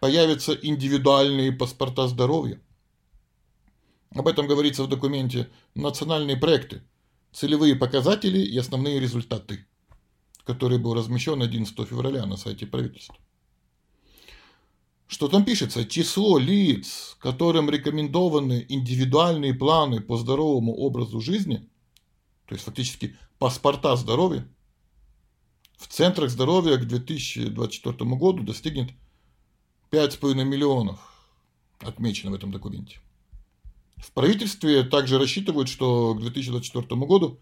появятся 0.01 0.55
индивидуальные 0.55 1.53
паспорта 1.53 2.09
здоровья. 2.09 2.61
Об 4.13 4.27
этом 4.27 4.49
говорится 4.49 4.83
в 4.83 4.89
документе 4.89 5.49
«Национальные 5.77 6.37
проекты. 6.37 6.83
Целевые 7.33 7.77
показатели 7.77 8.41
и 8.41 8.59
основные 8.59 8.99
результаты», 8.99 9.65
который 10.43 10.79
был 10.79 10.93
размещен 10.95 11.41
11 11.41 11.89
февраля 11.89 12.27
на 12.27 12.37
сайте 12.37 12.67
правительства. 12.67 13.15
Что 15.07 15.29
там 15.29 15.45
пишется? 15.45 15.85
Число 15.85 16.39
лиц, 16.39 17.17
которым 17.21 17.71
рекомендованы 17.71 18.67
индивидуальные 18.69 19.55
планы 19.55 20.01
по 20.01 20.17
здоровому 20.17 20.75
образу 20.75 21.21
жизни, 21.21 21.69
то 22.47 22.57
есть 22.57 22.65
фактически 22.65 23.17
паспорта 23.39 23.97
здоровья, 23.97 24.49
в 25.77 25.89
центрах 25.89 26.31
здоровья 26.31 26.77
к 26.77 26.87
2024 26.87 28.11
году 28.17 28.43
достигнет 28.43 28.91
5,5 29.91 30.45
миллионов, 30.45 31.01
отмечено 31.81 32.31
в 32.31 32.35
этом 32.35 32.51
документе. 32.51 33.01
В 33.97 34.13
правительстве 34.13 34.83
также 34.83 35.19
рассчитывают, 35.19 35.69
что 35.69 36.15
к 36.15 36.21
2024 36.21 37.01
году 37.07 37.41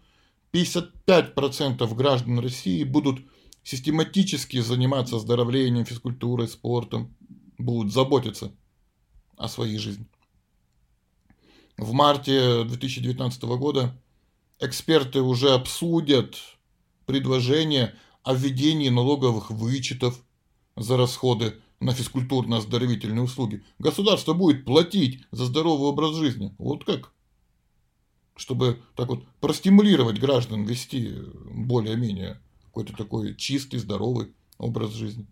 55% 0.53 1.95
граждан 1.95 2.39
России 2.39 2.83
будут 2.83 3.21
систематически 3.63 4.59
заниматься 4.61 5.15
оздоровлением, 5.15 5.85
физкультурой, 5.85 6.47
спортом, 6.47 7.15
будут 7.57 7.93
заботиться 7.93 8.51
о 9.37 9.47
своей 9.47 9.77
жизни. 9.77 10.05
В 11.77 11.91
марте 11.93 12.63
2019 12.65 13.43
года 13.43 13.99
эксперты 14.59 15.21
уже 15.21 15.51
обсудят 15.51 16.37
предложение 17.05 17.95
о 18.23 18.33
введении 18.33 18.89
налоговых 18.89 19.51
вычетов 19.51 20.23
за 20.75 20.97
расходы 20.97 21.61
на 21.79 21.91
физкультурно-оздоровительные 21.91 23.21
услуги. 23.21 23.63
Государство 23.79 24.33
будет 24.33 24.65
платить 24.65 25.25
за 25.31 25.45
здоровый 25.45 25.89
образ 25.89 26.15
жизни. 26.15 26.55
Вот 26.57 26.85
как? 26.85 27.11
Чтобы 28.35 28.81
так 28.95 29.09
вот 29.09 29.25
простимулировать 29.41 30.19
граждан 30.19 30.63
вести 30.63 31.13
более-менее 31.51 32.41
какой-то 32.65 32.93
такой 32.93 33.35
чистый, 33.35 33.77
здоровый 33.77 34.33
образ 34.57 34.91
жизни. 34.91 35.27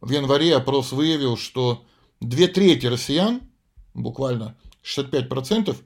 В 0.00 0.10
январе 0.10 0.54
опрос 0.56 0.92
выявил, 0.92 1.36
что 1.36 1.84
две 2.20 2.46
трети 2.46 2.86
россиян, 2.86 3.42
буквально 3.92 4.56
65%, 4.82 5.76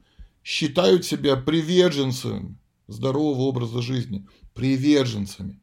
считают 0.48 1.04
себя 1.04 1.36
приверженцами 1.36 2.56
здорового 2.86 3.42
образа 3.42 3.82
жизни. 3.82 4.26
Приверженцами 4.54 5.60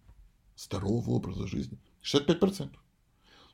здорового 0.55 1.09
образа 1.15 1.47
жизни. 1.47 1.79
65%. 2.03 2.69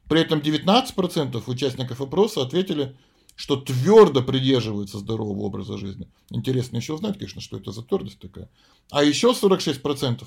При 0.10 0.20
этом 0.20 0.40
19% 0.40 1.42
участников 1.48 2.02
опроса 2.02 2.42
ответили, 2.42 2.98
что 3.36 3.56
твердо 3.56 4.22
придерживаются 4.22 5.00
здорового 5.00 5.44
образа 5.44 5.78
жизни. 5.78 6.12
Интересно 6.32 6.76
еще 6.76 6.96
узнать, 6.96 7.18
конечно, 7.18 7.40
что 7.40 7.56
это 7.56 7.72
за 7.72 7.82
твердость 7.84 8.20
такая. 8.20 8.50
А 8.90 9.02
еще 9.02 9.30
46% 9.30 10.26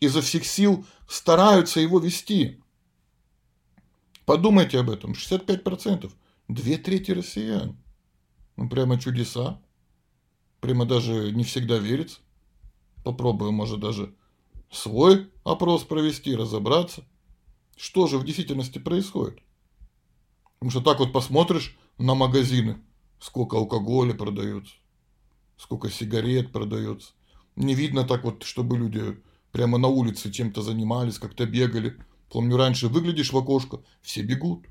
изо 0.00 0.20
всех 0.20 0.44
сил 0.44 0.84
стараются 1.08 1.80
его 1.80 2.00
вести. 2.00 2.60
Подумайте 4.26 4.78
об 4.78 4.90
этом. 4.90 5.12
65%. 5.12 6.12
Две 6.48 6.76
трети 6.76 7.12
россиян. 7.12 7.78
Ну, 8.56 8.68
прямо 8.68 9.00
чудеса. 9.00 9.62
Прямо 10.60 10.84
даже 10.84 11.32
не 11.32 11.44
всегда 11.44 11.78
верится. 11.78 12.20
Попробуем, 13.04 13.54
может, 13.54 13.80
даже 13.80 14.14
свой 14.70 15.30
опрос 15.44 15.84
провести, 15.84 16.34
разобраться, 16.34 17.04
что 17.76 18.06
же 18.06 18.18
в 18.18 18.24
действительности 18.24 18.78
происходит. 18.78 19.40
Потому 20.58 20.70
что 20.70 20.80
так 20.80 20.98
вот 20.98 21.12
посмотришь 21.12 21.76
на 21.98 22.14
магазины, 22.14 22.78
сколько 23.20 23.56
алкоголя 23.56 24.14
продается, 24.14 24.74
сколько 25.56 25.90
сигарет 25.90 26.52
продается. 26.52 27.12
Не 27.56 27.74
видно 27.74 28.04
так 28.04 28.24
вот, 28.24 28.42
чтобы 28.42 28.76
люди 28.76 29.20
прямо 29.52 29.78
на 29.78 29.88
улице 29.88 30.30
чем-то 30.30 30.62
занимались, 30.62 31.18
как-то 31.18 31.46
бегали. 31.46 31.96
Помню, 32.30 32.56
раньше 32.56 32.88
выглядишь 32.88 33.32
в 33.32 33.38
окошко, 33.38 33.80
все 34.02 34.22
бегут. 34.22 34.66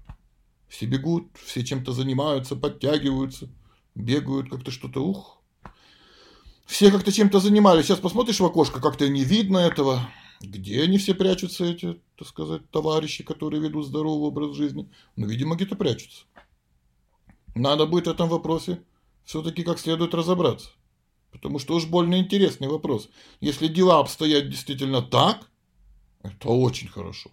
Все 0.67 0.86
бегут, 0.86 1.30
все 1.45 1.63
чем-то 1.63 1.93
занимаются, 1.93 2.56
подтягиваются, 2.56 3.50
бегают 3.95 4.50
как-то 4.50 4.69
что-то, 4.69 5.04
ух. 5.06 5.41
Все 6.67 6.91
как-то 6.91 7.13
чем-то 7.13 7.39
занимались. 7.39 7.86
Сейчас 7.86 7.99
посмотришь 7.99 8.41
в 8.41 8.45
окошко, 8.45 8.82
как-то 8.82 9.08
не 9.08 9.23
видно 9.23 9.58
этого. 9.58 10.01
Где 10.41 10.84
они 10.84 10.97
все 10.97 11.15
прячутся, 11.15 11.65
эти, 11.65 11.99
так 12.17 12.27
сказать, 12.27 12.69
товарищи, 12.69 13.23
которые 13.23 13.62
ведут 13.62 13.88
здоровый 13.88 14.27
образ 14.27 14.56
жизни? 14.56 14.91
Ну, 15.15 15.27
видимо, 15.27 15.56
где-то 15.56 15.75
прячутся. 15.75 16.25
Надо 17.56 17.88
будет 17.88 18.06
в 18.06 18.12
этом 18.12 18.30
вопросе 18.30 18.84
все-таки 19.23 19.63
как 19.63 19.80
следует 19.80 20.13
разобраться. 20.13 20.69
Потому 21.32 21.58
что 21.58 21.73
уж 21.73 21.86
больно 21.86 22.19
интересный 22.19 22.67
вопрос. 22.67 23.10
Если 23.39 23.67
дела 23.67 23.99
обстоят 23.99 24.49
действительно 24.49 25.01
так, 25.01 25.49
это 26.21 26.49
очень 26.49 26.89
хорошо. 26.89 27.32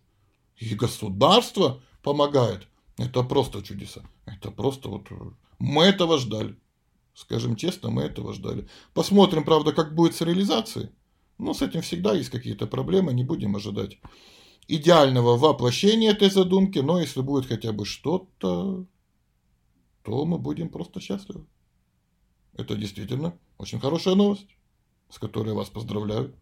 И 0.57 0.75
государство 0.77 1.83
помогает. 2.03 2.69
Это 2.97 3.25
просто 3.25 3.63
чудеса. 3.63 4.09
Это 4.27 4.53
просто 4.53 4.89
вот... 4.89 5.09
Мы 5.59 5.85
этого 5.85 6.19
ждали. 6.19 6.57
Скажем 7.15 7.57
честно, 7.57 7.91
мы 7.91 8.03
этого 8.03 8.35
ждали. 8.35 8.69
Посмотрим, 8.93 9.45
правда, 9.45 9.73
как 9.73 9.95
будет 9.95 10.15
с 10.15 10.21
реализацией. 10.21 10.91
Но 11.39 11.55
с 11.55 11.63
этим 11.63 11.83
всегда 11.83 12.15
есть 12.15 12.31
какие-то 12.31 12.67
проблемы, 12.67 13.13
не 13.13 13.25
будем 13.25 13.57
ожидать 13.57 13.99
идеального 14.69 15.37
воплощения 15.37 16.11
этой 16.11 16.31
задумки, 16.31 16.79
но 16.79 17.01
если 17.01 17.21
будет 17.21 17.47
хотя 17.47 17.73
бы 17.73 17.85
что-то, 17.85 18.87
то 20.03 20.25
мы 20.25 20.39
будем 20.39 20.69
просто 20.69 21.01
счастливы. 21.01 21.47
Это 22.55 22.77
действительно 22.77 23.39
очень 23.59 23.81
хорошая 23.81 24.15
новость, 24.15 24.57
с 25.11 25.19
которой 25.19 25.49
я 25.51 25.55
вас 25.55 25.69
поздравляю. 25.69 26.35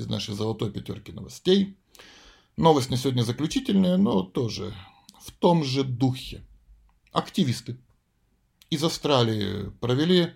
Из 0.00 0.08
нашей 0.08 0.34
золотой 0.34 0.70
пятерки 0.70 1.12
новостей. 1.12 1.76
Новость 2.56 2.90
не 2.90 2.96
сегодня 2.96 3.22
заключительная, 3.22 3.96
но 3.96 4.22
тоже 4.22 4.74
в 5.20 5.30
том 5.30 5.62
же 5.62 5.84
духе. 5.84 6.44
Активисты 7.12 7.78
из 8.70 8.82
Австралии 8.82 9.70
провели 9.80 10.32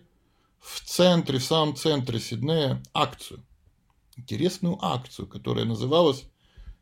в 0.60 0.80
центре, 0.84 1.38
в 1.38 1.44
самом 1.44 1.76
центре 1.76 2.20
Сиднея 2.20 2.82
акцию. 2.92 3.44
Интересную 4.16 4.78
акцию, 4.84 5.26
которая 5.26 5.64
называлась 5.64 6.24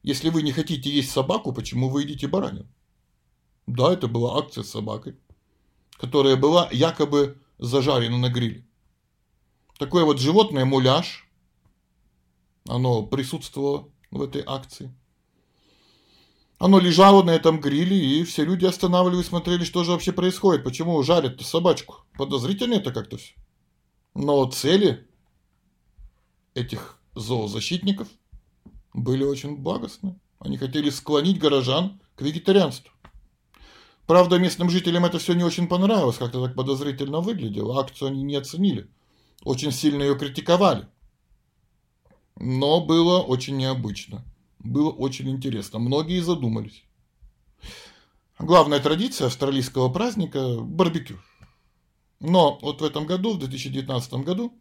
«Если 0.02 0.28
вы 0.28 0.42
не 0.42 0.52
хотите 0.52 0.90
есть 0.90 1.10
собаку, 1.10 1.52
почему 1.52 1.88
вы 1.88 2.02
едите 2.02 2.26
баранину?» 2.26 2.68
Да, 3.66 3.92
это 3.92 4.08
была 4.08 4.38
акция 4.38 4.64
с 4.64 4.70
собакой, 4.70 5.16
которая 5.92 6.36
была 6.36 6.68
якобы 6.72 7.40
зажарена 7.58 8.18
на 8.18 8.28
гриле. 8.28 8.66
Такое 9.78 10.04
вот 10.04 10.18
животное 10.18 10.64
муляж, 10.64 11.28
оно 12.66 13.02
присутствовало 13.02 13.88
в 14.10 14.22
этой 14.22 14.42
акции. 14.46 14.94
Оно 16.58 16.78
лежало 16.78 17.24
на 17.24 17.30
этом 17.30 17.60
гриле, 17.60 17.96
и 17.96 18.22
все 18.24 18.44
люди 18.44 18.66
останавливались, 18.66 19.26
смотрели, 19.26 19.64
что 19.64 19.82
же 19.82 19.90
вообще 19.90 20.12
происходит, 20.12 20.62
почему 20.62 21.02
жарят 21.02 21.40
собачку. 21.40 22.04
Подозрительно 22.16 22.74
это 22.74 22.92
как-то 22.92 23.16
все. 23.16 23.34
Но 24.14 24.48
цели 24.48 25.08
этих 26.54 27.00
зоозащитников 27.14 28.06
были 28.94 29.24
очень 29.24 29.56
благостны. 29.56 30.20
Они 30.38 30.56
хотели 30.56 30.90
склонить 30.90 31.38
горожан 31.38 32.00
к 32.14 32.22
вегетарианству. 32.22 32.92
Правда, 34.06 34.38
местным 34.38 34.68
жителям 34.68 35.04
это 35.04 35.18
все 35.18 35.32
не 35.32 35.44
очень 35.44 35.68
понравилось, 35.68 36.18
как-то 36.18 36.44
так 36.44 36.54
подозрительно 36.54 37.20
выглядело, 37.20 37.80
акцию 37.80 38.08
они 38.08 38.22
не 38.22 38.34
оценили, 38.34 38.90
очень 39.44 39.72
сильно 39.72 40.02
ее 40.02 40.18
критиковали. 40.18 40.86
Но 42.36 42.84
было 42.84 43.20
очень 43.20 43.56
необычно, 43.56 44.24
было 44.58 44.90
очень 44.90 45.30
интересно, 45.30 45.78
многие 45.78 46.20
задумались. 46.20 46.84
Главная 48.38 48.80
традиция 48.80 49.28
австралийского 49.28 49.88
праздника– 49.88 50.58
барбекю. 50.60 51.18
Но 52.18 52.58
вот 52.62 52.80
в 52.80 52.84
этом 52.84 53.06
году, 53.06 53.34
в 53.34 53.38
2019 53.38 54.14
году, 54.14 54.52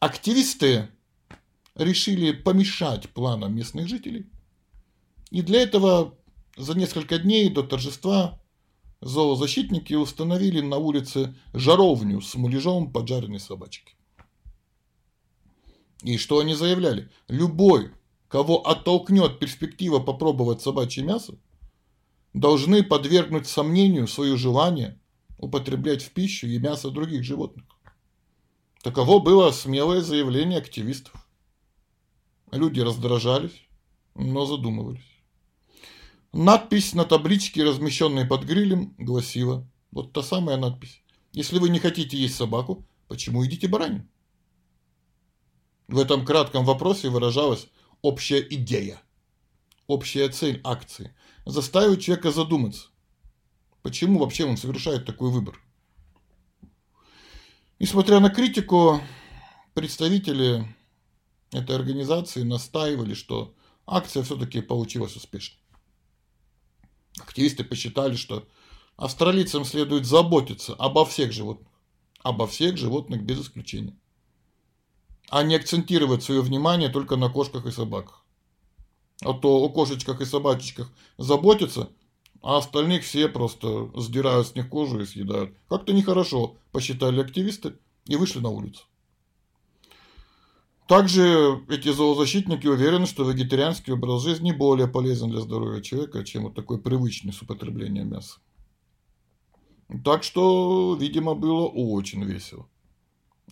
активисты 0.00 0.90
решили 1.74 2.32
помешать 2.32 3.08
планам 3.10 3.54
местных 3.54 3.88
жителей. 3.88 4.26
И 5.30 5.42
для 5.42 5.62
этого 5.62 6.14
за 6.56 6.76
несколько 6.76 7.18
дней 7.18 7.48
до 7.50 7.62
торжества 7.62 8.40
зоозащитники 9.00 9.94
установили 9.94 10.60
на 10.60 10.76
улице 10.76 11.34
жаровню 11.52 12.20
с 12.20 12.34
муляжом 12.34 12.92
поджаренной 12.92 13.40
собачки. 13.40 13.93
И 16.04 16.18
что 16.18 16.40
они 16.40 16.54
заявляли? 16.54 17.10
Любой, 17.28 17.90
кого 18.28 18.68
оттолкнет 18.68 19.38
перспектива 19.38 20.00
попробовать 20.00 20.60
собачье 20.60 21.02
мясо, 21.02 21.38
должны 22.34 22.82
подвергнуть 22.82 23.46
сомнению 23.46 24.06
свое 24.06 24.36
желание 24.36 25.00
употреблять 25.38 26.02
в 26.02 26.10
пищу 26.10 26.46
и 26.46 26.58
мясо 26.58 26.90
других 26.90 27.24
животных. 27.24 27.64
Таково 28.82 29.18
было 29.18 29.50
смелое 29.50 30.02
заявление 30.02 30.58
активистов. 30.58 31.14
Люди 32.52 32.80
раздражались, 32.80 33.66
но 34.14 34.44
задумывались. 34.44 35.00
Надпись 36.34 36.92
на 36.92 37.06
табличке, 37.06 37.64
размещенной 37.64 38.26
под 38.26 38.44
грилем, 38.44 38.94
гласила, 38.98 39.66
вот 39.90 40.12
та 40.12 40.22
самая 40.22 40.58
надпись. 40.58 41.02
Если 41.32 41.58
вы 41.58 41.70
не 41.70 41.78
хотите 41.78 42.18
есть 42.18 42.36
собаку, 42.36 42.84
почему 43.08 43.42
едите 43.42 43.68
баранину? 43.68 44.06
В 45.88 45.98
этом 45.98 46.24
кратком 46.24 46.64
вопросе 46.64 47.10
выражалась 47.10 47.68
общая 48.00 48.40
идея, 48.40 49.02
общая 49.86 50.28
цель 50.30 50.60
акции– 50.64 51.14
заставить 51.44 52.02
человека 52.02 52.30
задуматься, 52.30 52.88
почему 53.82 54.18
вообще 54.18 54.46
он 54.46 54.56
совершает 54.56 55.04
такой 55.04 55.30
выбор. 55.30 55.60
Несмотря 57.78 58.18
на 58.20 58.30
критику, 58.30 59.00
представители 59.74 60.66
этой 61.52 61.76
организации 61.76 62.42
настаивали, 62.42 63.12
что 63.12 63.54
акция 63.86 64.22
все-таки 64.22 64.62
получилась 64.62 65.16
успешной. 65.16 65.60
Активисты 67.20 67.62
посчитали, 67.62 68.16
что 68.16 68.48
австралийцам 68.96 69.66
следует 69.66 70.06
заботиться 70.06 70.74
обо 70.74 71.04
всех 71.04 71.32
животных, 71.32 71.68
обо 72.22 72.46
всех 72.46 72.78
животных 72.78 73.22
без 73.22 73.42
исключения 73.42 73.98
а 75.28 75.42
не 75.42 75.54
акцентировать 75.54 76.22
свое 76.22 76.40
внимание 76.42 76.88
только 76.88 77.16
на 77.16 77.28
кошках 77.28 77.66
и 77.66 77.70
собаках. 77.70 78.24
А 79.22 79.32
то 79.32 79.62
о 79.62 79.68
кошечках 79.68 80.20
и 80.20 80.24
собачечках 80.24 80.90
заботятся, 81.18 81.90
а 82.42 82.58
остальных 82.58 83.04
все 83.04 83.28
просто 83.28 83.90
сдирают 83.96 84.48
с 84.48 84.54
них 84.54 84.68
кожу 84.68 85.00
и 85.00 85.06
съедают. 85.06 85.54
Как-то 85.68 85.92
нехорошо, 85.92 86.56
посчитали 86.72 87.20
активисты 87.20 87.78
и 88.06 88.16
вышли 88.16 88.40
на 88.40 88.50
улицу. 88.50 88.84
Также 90.86 91.64
эти 91.70 91.90
зоозащитники 91.90 92.66
уверены, 92.66 93.06
что 93.06 93.28
вегетарианский 93.28 93.94
образ 93.94 94.22
жизни 94.22 94.52
более 94.52 94.86
полезен 94.86 95.30
для 95.30 95.40
здоровья 95.40 95.80
человека, 95.80 96.24
чем 96.24 96.42
вот 96.42 96.54
такой 96.54 96.78
привычный 96.78 97.32
с 97.32 97.40
употреблением 97.40 98.10
мяса. 98.10 98.38
Так 100.04 100.24
что, 100.24 100.94
видимо, 101.00 101.34
было 101.34 101.66
очень 101.66 102.22
весело. 102.24 102.68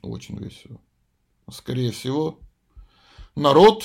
Очень 0.03 0.37
весело 0.37 0.79
скорее 1.51 1.93
всего, 1.93 2.39
народ 3.35 3.85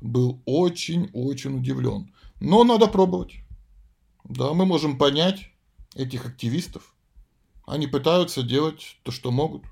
был 0.00 0.40
очень-очень 0.44 1.58
удивлен. 1.58 2.12
Но 2.40 2.64
надо 2.64 2.86
пробовать. 2.86 3.34
Да, 4.24 4.52
мы 4.52 4.66
можем 4.66 4.98
понять 4.98 5.50
этих 5.94 6.26
активистов. 6.26 6.94
Они 7.66 7.86
пытаются 7.86 8.42
делать 8.42 8.98
то, 9.02 9.10
что 9.10 9.30
могут. 9.30 9.64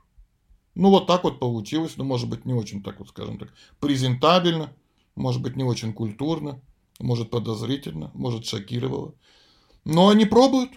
Ну, 0.74 0.90
вот 0.90 1.06
так 1.06 1.24
вот 1.24 1.38
получилось. 1.38 1.96
Ну, 1.96 2.04
может 2.04 2.28
быть, 2.28 2.44
не 2.44 2.54
очень 2.54 2.82
так 2.82 2.98
вот, 2.98 3.08
скажем 3.08 3.38
так, 3.38 3.52
презентабельно. 3.80 4.72
Может 5.14 5.42
быть, 5.42 5.56
не 5.56 5.64
очень 5.64 5.92
культурно. 5.92 6.60
Может, 6.98 7.30
подозрительно. 7.30 8.10
Может, 8.14 8.46
шокировало. 8.46 9.14
Но 9.84 10.08
они 10.08 10.24
пробуют. 10.24 10.70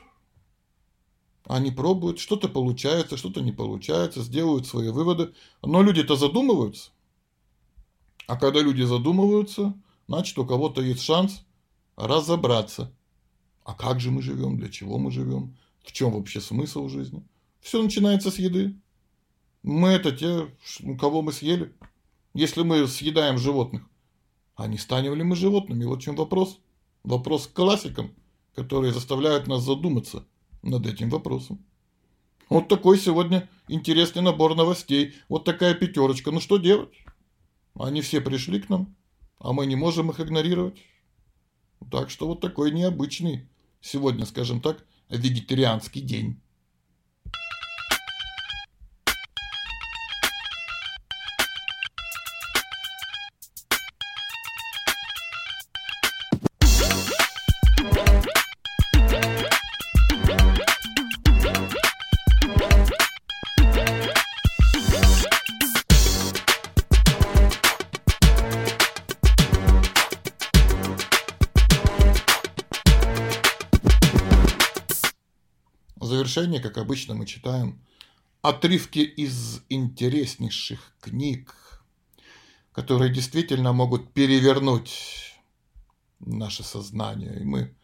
Они 1.48 1.72
пробуют, 1.72 2.20
что-то 2.20 2.50
получается, 2.50 3.16
что-то 3.16 3.40
не 3.40 3.54
получается, 3.54 4.22
сделают 4.22 4.68
свои 4.68 4.90
выводы. 4.90 5.34
Но 5.64 5.82
люди-то 5.82 6.18
задумываются. 6.18 6.92
А 8.28 8.36
когда 8.36 8.60
люди 8.60 8.82
задумываются, 8.82 9.74
значит, 10.10 10.38
у 10.38 10.46
кого-то 10.46 10.82
есть 10.82 11.02
шанс 11.02 11.46
разобраться. 11.96 12.94
А 13.64 13.74
как 13.76 14.02
же 14.02 14.12
мы 14.12 14.22
живем, 14.22 14.58
для 14.58 14.70
чего 14.70 14.98
мы 14.98 15.10
живем, 15.10 15.56
в 15.86 15.94
чем 15.94 16.12
вообще 16.12 16.42
смысл 16.42 16.90
жизни. 16.90 17.26
Все 17.62 17.82
начинается 17.82 18.30
с 18.30 18.38
еды. 18.38 18.76
Мы 19.64 19.90
это 19.90 20.12
те, 20.12 20.54
кого 21.00 21.22
мы 21.22 21.32
съели. 21.32 21.74
Если 22.34 22.62
мы 22.64 22.86
съедаем 22.88 23.38
животных, 23.38 23.84
а 24.56 24.68
не 24.68 24.78
станем 24.78 25.16
ли 25.16 25.24
мы 25.24 25.38
животными? 25.38 25.86
Вот 25.86 26.02
в 26.02 26.04
чем 26.04 26.18
вопрос. 26.18 26.60
Вопрос 27.06 27.48
к 27.48 27.54
классикам, 27.54 28.14
которые 28.54 28.92
заставляют 28.92 29.48
нас 29.48 29.64
задуматься– 29.64 30.26
над 30.62 30.86
этим 30.86 31.10
вопросом. 31.10 31.64
Вот 32.50 32.68
такой 32.68 32.98
сегодня 32.98 33.50
интересный 33.68 34.22
набор 34.22 34.56
новостей. 34.56 35.16
Вот 35.28 35.44
такая 35.44 35.74
пятерочка. 35.74 36.32
Ну 36.32 36.40
что 36.40 36.58
делать? 36.58 36.94
Они 37.76 38.02
все 38.02 38.22
пришли 38.22 38.62
к 38.62 38.70
нам, 38.70 38.96
а 39.40 39.54
мы 39.54 39.66
не 39.66 39.76
можем 39.76 40.10
их 40.10 40.20
игнорировать. 40.20 40.78
Так 41.92 42.10
что 42.10 42.28
вот 42.28 42.42
такой 42.42 42.72
необычный 42.72 43.48
сегодня, 43.82 44.26
скажем 44.26 44.62
так, 44.62 44.86
вегетарианский 45.10 46.02
день. 46.02 46.42
Завершение, 76.58 76.62
как 76.62 76.78
обычно, 76.78 77.16
мы 77.16 77.26
читаем 77.26 77.80
отрывки 78.42 79.00
из 79.00 79.62
интереснейших 79.70 80.94
книг, 81.02 81.84
которые 82.74 83.14
действительно 83.14 83.74
могут 83.74 84.14
перевернуть 84.14 85.36
наше 86.20 86.64
сознание. 86.64 87.42
И 87.42 87.44
мы 87.44 87.76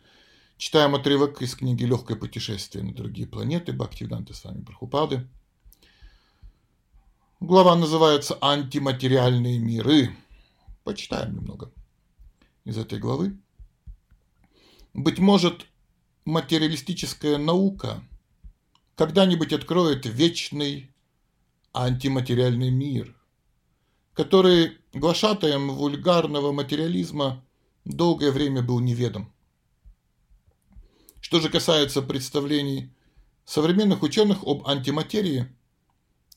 читаем 0.57 0.95
отрывок 0.95 1.41
из 1.41 1.55
книги 1.55 1.85
«Легкое 1.85 2.17
путешествие 2.17 2.83
на 2.83 2.93
другие 2.93 3.27
планеты» 3.27 3.73
Бхактивиданты 3.73 4.33
с 4.33 4.43
вами 4.45 4.63
Прабхупады. 4.63 5.27
Глава 7.39 7.75
называется 7.75 8.37
«Антиматериальные 8.41 9.59
миры». 9.59 10.15
Почитаем 10.83 11.35
немного 11.35 11.71
из 12.65 12.77
этой 12.77 12.99
главы. 12.99 13.37
Быть 14.93 15.19
может, 15.19 15.65
материалистическая 16.25 17.37
наука– 17.37 18.01
когда-нибудь 18.95 19.53
откроет 19.53 20.05
вечный 20.05 20.91
антиматериальный 21.73 22.69
мир, 22.69 23.15
который 24.13 24.77
глашатаем 24.93 25.69
вульгарного 25.69 26.51
материализма 26.51 27.43
долгое 27.85 28.31
время 28.31 28.61
был 28.61 28.79
неведом. 28.79 29.33
Что 31.19 31.39
же 31.39 31.49
касается 31.49 32.01
представлений 32.01 32.91
современных 33.45 34.03
ученых 34.03 34.43
об 34.43 34.67
антиматерии, 34.67 35.53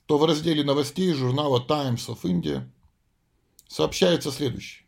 то 0.06 0.18
в 0.18 0.24
разделе 0.24 0.64
новостей 0.64 1.12
журнала 1.12 1.60
Times 1.60 2.08
of 2.08 2.22
India 2.22 2.68
сообщается 3.68 4.30
следующее. 4.30 4.86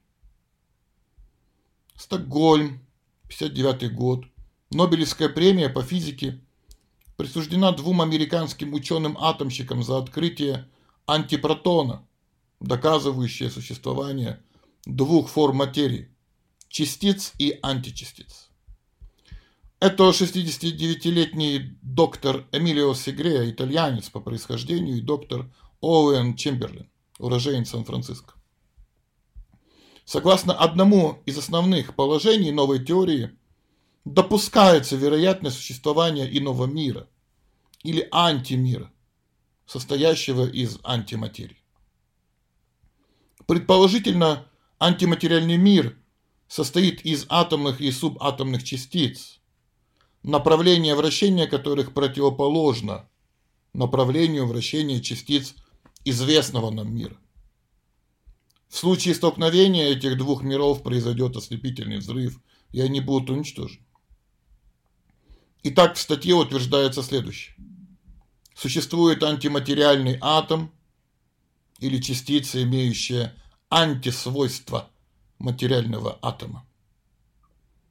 Стокгольм, 1.97 2.81
59 3.29 3.93
год, 3.95 4.25
Нобелевская 4.71 5.29
премия 5.29 5.69
по 5.69 5.83
физике 5.83 6.41
присуждена 7.19 7.73
двум 7.73 8.01
американским 8.01 8.73
ученым-атомщикам 8.75 9.83
за 9.83 9.99
открытие 9.99 10.69
антипротона, 11.05 12.07
доказывающее 12.61 13.51
существование 13.51 14.41
двух 14.87 15.29
форм 15.29 15.57
материи– 15.57 16.15
частиц 16.69 17.33
и 17.37 17.59
античастиц. 17.61 18.51
Это 19.81 20.11
69-летний 20.11 21.77
доктор 21.83 22.47
Эмилио 22.53 22.95
Сегрея, 22.95 23.51
итальянец 23.51 24.09
по 24.11 24.21
происхождению, 24.21 24.99
и 24.99 25.01
доктор 25.01 25.53
Оуэн 25.81 26.37
Чемберлин, 26.37 26.89
уроженец 27.19 27.71
Сан-Франциско. 27.71 28.35
Согласно 30.05 30.55
одному 30.55 31.21
из 31.27 31.37
основных 31.37 31.97
положений 31.97 32.53
новой 32.53 32.85
теории, 32.85 33.37
допускается 34.15 34.97
вероятность 34.97 35.57
существования 35.57 36.27
иного 36.27 36.67
мира 36.67 37.09
или 37.83 38.09
антимира, 38.11 38.91
состоящего 39.67 40.49
из 40.49 40.79
антиматерии. 40.83 41.63
Предположительно, 43.47 44.47
антиматериальный 44.81 45.59
мир 45.59 45.97
состоит 46.49 47.05
из 47.05 47.27
атомных 47.29 47.81
и 47.81 47.91
субатомных 47.91 48.65
частиц, 48.65 49.41
направление 50.23 50.95
вращения 50.95 51.47
которых 51.47 51.93
противоположно 51.93 53.09
направлению 53.75 54.47
вращения 54.47 55.01
частиц 55.01 55.55
известного 56.05 56.71
нам 56.71 56.95
мира. 56.95 57.19
В 58.69 58.77
случае 58.77 59.15
столкновения 59.15 59.89
этих 59.89 60.17
двух 60.17 60.43
миров 60.43 60.83
произойдет 60.83 61.37
ослепительный 61.37 61.99
взрыв, 61.99 62.41
и 62.71 62.81
они 62.81 63.01
будут 63.01 63.31
уничтожены. 63.31 63.88
Итак, 65.65 65.97
в 65.97 66.01
статье 66.01 66.35
утверждается 66.35 67.03
следующее. 67.03 67.57
Существует 68.55 69.23
антиматериальный 69.23 70.19
атом 70.21 70.73
или 71.79 72.01
частица, 72.01 72.63
имеющая 72.63 73.35
антисвойства 73.71 74.91
материального 75.39 76.19
атома. 76.23 76.67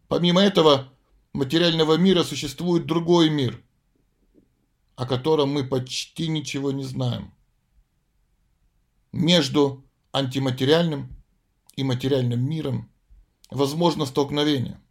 Помимо 0.07 0.41
этого, 0.41 0.91
материального 1.33 1.95
мира 1.97 2.23
существует 2.23 2.85
другой 2.85 3.29
мир, 3.29 3.61
о 4.95 5.05
котором 5.05 5.49
мы 5.49 5.65
почти 5.65 6.27
ничего 6.27 6.71
не 6.71 6.83
знаем. 6.83 7.33
Между 9.11 9.85
антиматериальным 10.13 11.15
и 11.75 11.83
материальным 11.83 12.41
миром 12.49 12.91
возможно 13.51 14.05
столкновение, 14.05 14.81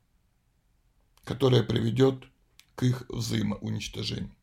которое 1.24 1.62
приведет 1.62 2.24
к 2.24 2.28
их 2.82 3.04
взаимоуничтожению. 3.08 4.34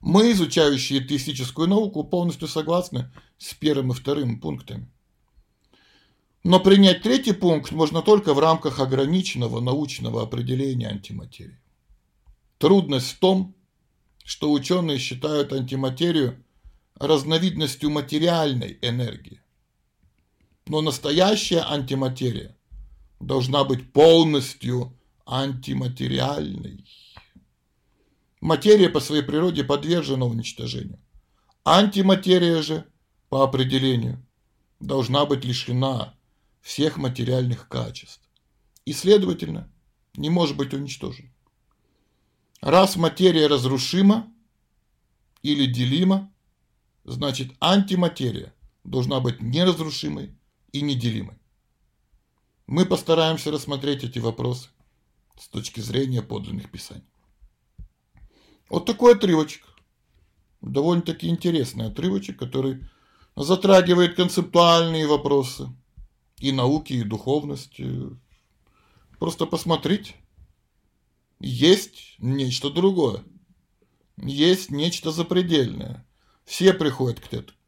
Мы, 0.00 0.32
изучающие 0.32 1.00
теистическую 1.00 1.68
науку, 1.68 2.04
полностью 2.04 2.46
согласны 2.46 3.10
с 3.36 3.54
первым 3.54 3.90
и 3.90 3.94
вторым 3.94 4.40
пунктами. 4.40 4.88
Но 6.44 6.60
принять 6.60 7.02
третий 7.02 7.32
пункт 7.32 7.72
можно 7.72 8.00
только 8.00 8.32
в 8.32 8.38
рамках 8.38 8.78
ограниченного 8.78 9.60
научного 9.60 10.22
определения 10.22 10.88
антиматерии. 10.88 11.58
Трудность 12.58 13.10
в 13.10 13.18
том, 13.18 13.54
что 14.24 14.52
ученые 14.52 14.98
считают 14.98 15.52
антиматерию 15.52 16.44
разновидностью 16.94 17.90
материальной 17.90 18.78
энергии. 18.82 19.40
Но 20.66 20.80
настоящая 20.80 21.62
антиматерия 21.62 22.56
должна 23.20 23.64
быть 23.64 23.92
полностью 23.92 24.97
антиматериальной. 25.28 26.84
Материя 28.40 28.88
по 28.88 29.00
своей 29.00 29.22
природе 29.22 29.62
подвержена 29.62 30.24
уничтожению. 30.24 30.98
Антиматерия 31.64 32.62
же, 32.62 32.86
по 33.28 33.44
определению, 33.44 34.24
должна 34.80 35.26
быть 35.26 35.44
лишена 35.44 36.14
всех 36.62 36.96
материальных 36.96 37.68
качеств 37.68 38.22
и, 38.86 38.94
следовательно, 38.94 39.70
не 40.14 40.30
может 40.30 40.56
быть 40.56 40.72
уничтожена. 40.72 41.30
Раз 42.62 42.96
материя 42.96 43.48
разрушима 43.48 44.32
или 45.42 45.66
делима, 45.66 46.32
значит 47.04 47.52
антиматерия 47.60 48.54
должна 48.82 49.20
быть 49.20 49.42
неразрушимой 49.42 50.34
и 50.72 50.80
неделимой. 50.80 51.38
Мы 52.66 52.86
постараемся 52.86 53.50
рассмотреть 53.50 54.04
эти 54.04 54.18
вопросы 54.18 54.70
с 55.38 55.48
точки 55.48 55.80
зрения 55.80 56.22
подлинных 56.22 56.70
писаний. 56.70 57.04
Вот 58.68 58.84
такой 58.84 59.14
отрывочек. 59.14 59.64
Довольно-таки 60.60 61.28
интересный 61.28 61.86
отрывочек, 61.86 62.38
который 62.38 62.88
затрагивает 63.36 64.16
концептуальные 64.16 65.06
вопросы 65.06 65.68
и 66.38 66.52
науки, 66.52 66.94
и 66.94 67.04
духовности. 67.04 68.10
Просто 69.18 69.46
посмотрите. 69.46 70.14
Есть 71.40 72.16
нечто 72.18 72.70
другое. 72.70 73.22
Есть 74.16 74.70
нечто 74.70 75.12
запредельное. 75.12 76.04
Все 76.44 76.72
приходят 76.72 77.20
к, 77.20 77.32
этому, 77.32 77.58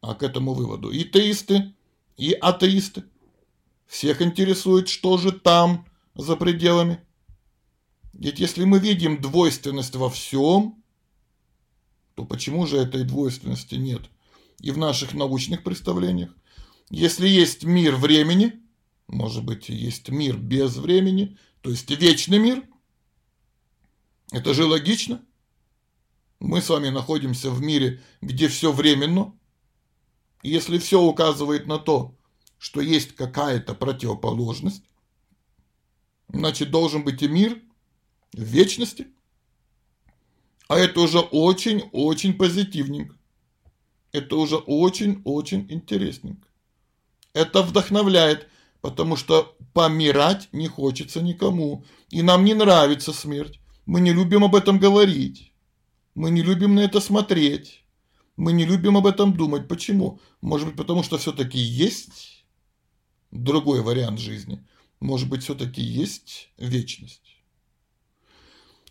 а 0.00 0.14
к 0.14 0.22
этому 0.22 0.54
выводу. 0.54 0.90
И 0.90 1.04
теисты, 1.04 1.74
и 2.16 2.32
атеисты. 2.32 3.04
Всех 3.86 4.22
интересует, 4.22 4.88
что 4.88 5.18
же 5.18 5.32
там 5.32 5.86
за 6.14 6.34
пределами. 6.36 7.00
Ведь 8.22 8.38
если 8.38 8.62
мы 8.62 8.78
видим 8.78 9.20
двойственность 9.20 9.96
во 9.96 10.08
всем, 10.08 10.80
то 12.14 12.24
почему 12.24 12.68
же 12.68 12.76
этой 12.76 13.02
двойственности 13.02 13.74
нет 13.74 14.02
и 14.60 14.70
в 14.70 14.78
наших 14.78 15.12
научных 15.12 15.64
представлениях? 15.64 16.30
Если 16.88 17.26
есть 17.26 17.64
мир 17.64 17.96
времени, 17.96 18.62
может 19.08 19.44
быть, 19.44 19.70
есть 19.70 20.08
мир 20.08 20.36
без 20.36 20.76
времени, 20.76 21.36
то 21.62 21.70
есть 21.70 21.90
вечный 21.90 22.38
мир, 22.38 22.64
это 24.30 24.54
же 24.54 24.66
логично. 24.66 25.20
Мы 26.38 26.62
с 26.62 26.68
вами 26.68 26.90
находимся 26.90 27.50
в 27.50 27.60
мире, 27.60 28.00
где 28.20 28.46
все 28.46 28.70
временно. 28.70 29.34
И 30.44 30.50
если 30.50 30.78
все 30.78 31.02
указывает 31.02 31.66
на 31.66 31.80
то, 31.80 32.16
что 32.58 32.80
есть 32.80 33.16
какая-то 33.16 33.74
противоположность, 33.74 34.84
значит, 36.28 36.70
должен 36.70 37.02
быть 37.02 37.20
и 37.22 37.26
мир– 37.26 37.60
в 38.32 38.42
вечности. 38.42 39.08
А 40.68 40.78
это 40.78 41.00
уже 41.00 41.18
очень-очень 41.18 42.34
позитивненько. 42.34 43.16
Это 44.12 44.36
уже 44.36 44.56
очень-очень 44.56 45.66
интересненько. 45.70 46.48
Это 47.34 47.62
вдохновляет, 47.62 48.48
потому 48.80 49.16
что 49.16 49.56
помирать 49.72 50.48
не 50.52 50.68
хочется 50.68 51.22
никому. 51.22 51.84
И 52.10 52.22
нам 52.22 52.44
не 52.44 52.54
нравится 52.54 53.12
смерть. 53.12 53.60
Мы 53.86 54.00
не 54.00 54.12
любим 54.12 54.44
об 54.44 54.54
этом 54.54 54.78
говорить. 54.78 55.52
Мы 56.14 56.30
не 56.30 56.42
любим 56.42 56.74
на 56.74 56.80
это 56.80 57.00
смотреть. 57.00 57.84
Мы 58.36 58.52
не 58.52 58.64
любим 58.64 58.96
об 58.96 59.06
этом 59.06 59.34
думать. 59.34 59.68
Почему? 59.68 60.20
Может 60.40 60.68
быть, 60.68 60.76
потому 60.76 61.02
что 61.02 61.18
все-таки 61.18 61.58
есть 61.58 62.44
другой 63.30 63.82
вариант 63.82 64.18
жизни. 64.18 64.66
Может 65.00 65.28
быть, 65.28 65.42
все-таки 65.42 65.82
есть 65.82 66.50
вечность. 66.58 67.31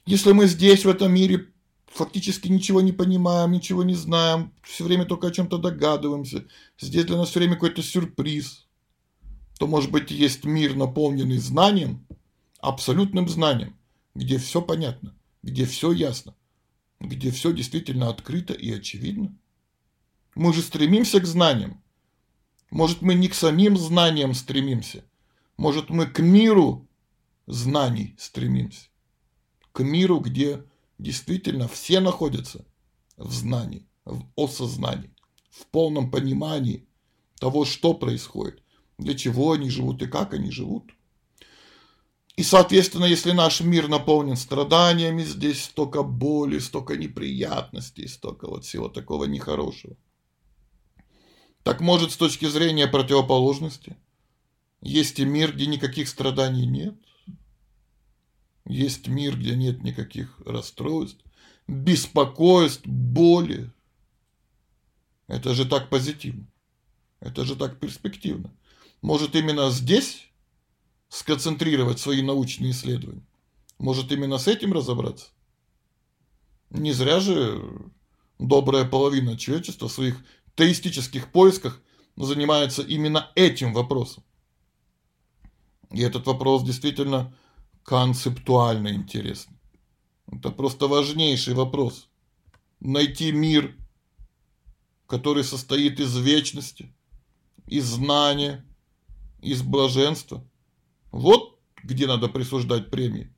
Если 0.06 0.32
мы 0.32 0.48
здесь, 0.48 0.84
в 0.84 0.90
этом 0.90 1.14
мире, 1.14 1.48
фактически 1.86 2.48
ничего 2.48 2.82
не 2.82 2.92
понимаем, 2.92 3.52
ничего 3.52 3.84
не 3.84 3.94
знаем, 3.94 4.54
все 4.64 4.84
время 4.84 5.06
только 5.06 5.28
о 5.28 5.32
чем-то 5.32 5.58
догадываемся, 5.58 6.48
здесь 6.80 7.06
для 7.06 7.18
нас 7.18 7.30
все 7.30 7.40
время 7.40 7.54
какой-то 7.54 7.84
сюрприз, 7.84 8.68
то, 9.60 9.68
может 9.68 9.92
быть, 9.92 10.10
есть 10.10 10.44
мир, 10.44 10.76
наполненный 10.76 11.38
знанием, 11.38 12.06
абсолютным 12.60 13.30
знанием, 13.30 13.78
где 14.16 14.40
все 14.40 14.62
понятно, 14.62 15.16
где 15.44 15.66
все 15.66 15.92
ясно, 15.92 16.36
где 17.00 17.30
все 17.30 17.54
действительно 17.54 18.10
открыто 18.10 18.54
и 18.54 18.72
очевидно. 18.72 19.38
Мы 20.34 20.54
же 20.54 20.62
стремимся 20.62 21.20
к 21.20 21.28
знаниям. 21.28 21.84
Может, 22.72 23.02
мы 23.02 23.14
не 23.14 23.28
к 23.28 23.36
самим 23.36 23.78
знаниям 23.78 24.34
стремимся, 24.34 25.04
может, 25.58 25.90
мы 25.90 26.08
к 26.08 26.20
миру 26.20 26.88
знаний 27.46 28.16
стремимся 28.18 28.91
к 29.72 29.82
миру, 29.82 30.20
где 30.20 30.64
действительно 30.98 31.68
все 31.68 32.00
находятся 32.00 32.66
в 33.18 33.32
знании, 33.32 33.88
в 34.06 34.26
осознании, 34.36 35.14
в 35.50 35.66
полном 35.68 36.12
понимании 36.12 36.86
того, 37.40 37.66
что 37.66 37.94
происходит, 37.94 38.62
для 38.98 39.16
чего 39.16 39.54
они 39.54 39.70
живут 39.70 40.02
и 40.02 40.08
как 40.08 40.34
они 40.34 40.52
живут. 40.52 40.92
И, 42.38 42.44
соответственно, 42.44 43.06
если 43.06 43.32
наш 43.32 43.62
мир 43.62 43.88
наполнен 43.88 44.36
страданиями, 44.36 45.24
здесь 45.24 45.66
столько 45.66 46.02
боли, 46.02 46.60
столько 46.60 46.96
неприятностей, 46.96 48.08
столько 48.08 48.48
вот 48.48 48.66
всего 48.66 48.90
такого 48.90 49.26
нехорошего. 49.26 49.98
Так 51.64 51.82
может, 51.82 52.12
с 52.12 52.18
точки 52.18 52.46
зрения 52.46 52.88
противоположности, 52.88 53.98
есть 54.82 55.20
и 55.20 55.26
мир, 55.26 55.54
где 55.54 55.68
никаких 55.68 56.08
страданий 56.08 56.66
нет– 56.66 56.96
есть 58.66 59.08
мир, 59.08 59.38
где 59.38 59.56
нет 59.56 59.84
никаких 59.84 60.40
расстройств, 60.46 61.24
беспокойств, 61.68 62.86
боли. 62.86 63.72
Это 65.28 65.54
же 65.54 65.66
так 65.66 65.90
позитивно. 65.90 66.48
Это 67.20 67.46
же 67.46 67.56
так 67.56 67.80
перспективно. 67.80 68.54
Может, 69.02 69.36
именно 69.36 69.70
здесь 69.72 70.28
сконцентрировать 71.10 72.00
свои 72.00 72.22
научные 72.22 72.72
исследования 72.72 73.26
Может, 73.80 74.12
именно 74.12 74.38
с 74.38 74.48
этим 74.48 74.74
разобраться? 74.74 75.28
Не 76.70 76.94
зря 76.94 77.20
же 77.20 77.62
добрая 78.40 78.86
половина 78.86 79.38
человечества 79.38 79.88
в 79.88 79.92
своих 79.92 80.24
теистических 80.56 81.32
поисках 81.32 81.82
занимается 82.16 82.82
именно 82.82 83.32
этим 83.36 83.74
вопросом. 83.74 84.24
И 85.92 86.02
этот 86.02 86.26
вопрос 86.26 86.64
действительно 86.64 87.36
концептуально 87.84 88.94
интересный. 88.94 89.58
Это 90.28 90.50
просто 90.50 90.88
важнейший 90.88 91.54
вопрос. 91.54 92.10
Найти 92.80 93.32
мир, 93.32 93.76
который 95.08 95.44
состоит 95.44 96.00
из 96.00 96.16
вечности, 96.18 96.94
из 97.68 97.86
знания, 97.86 98.66
из 99.42 99.62
блаженства. 99.62 100.44
Вот 101.12 101.60
где 101.84 102.08
надо 102.08 102.28
присуждать 102.30 102.90
премии. 102.90 103.34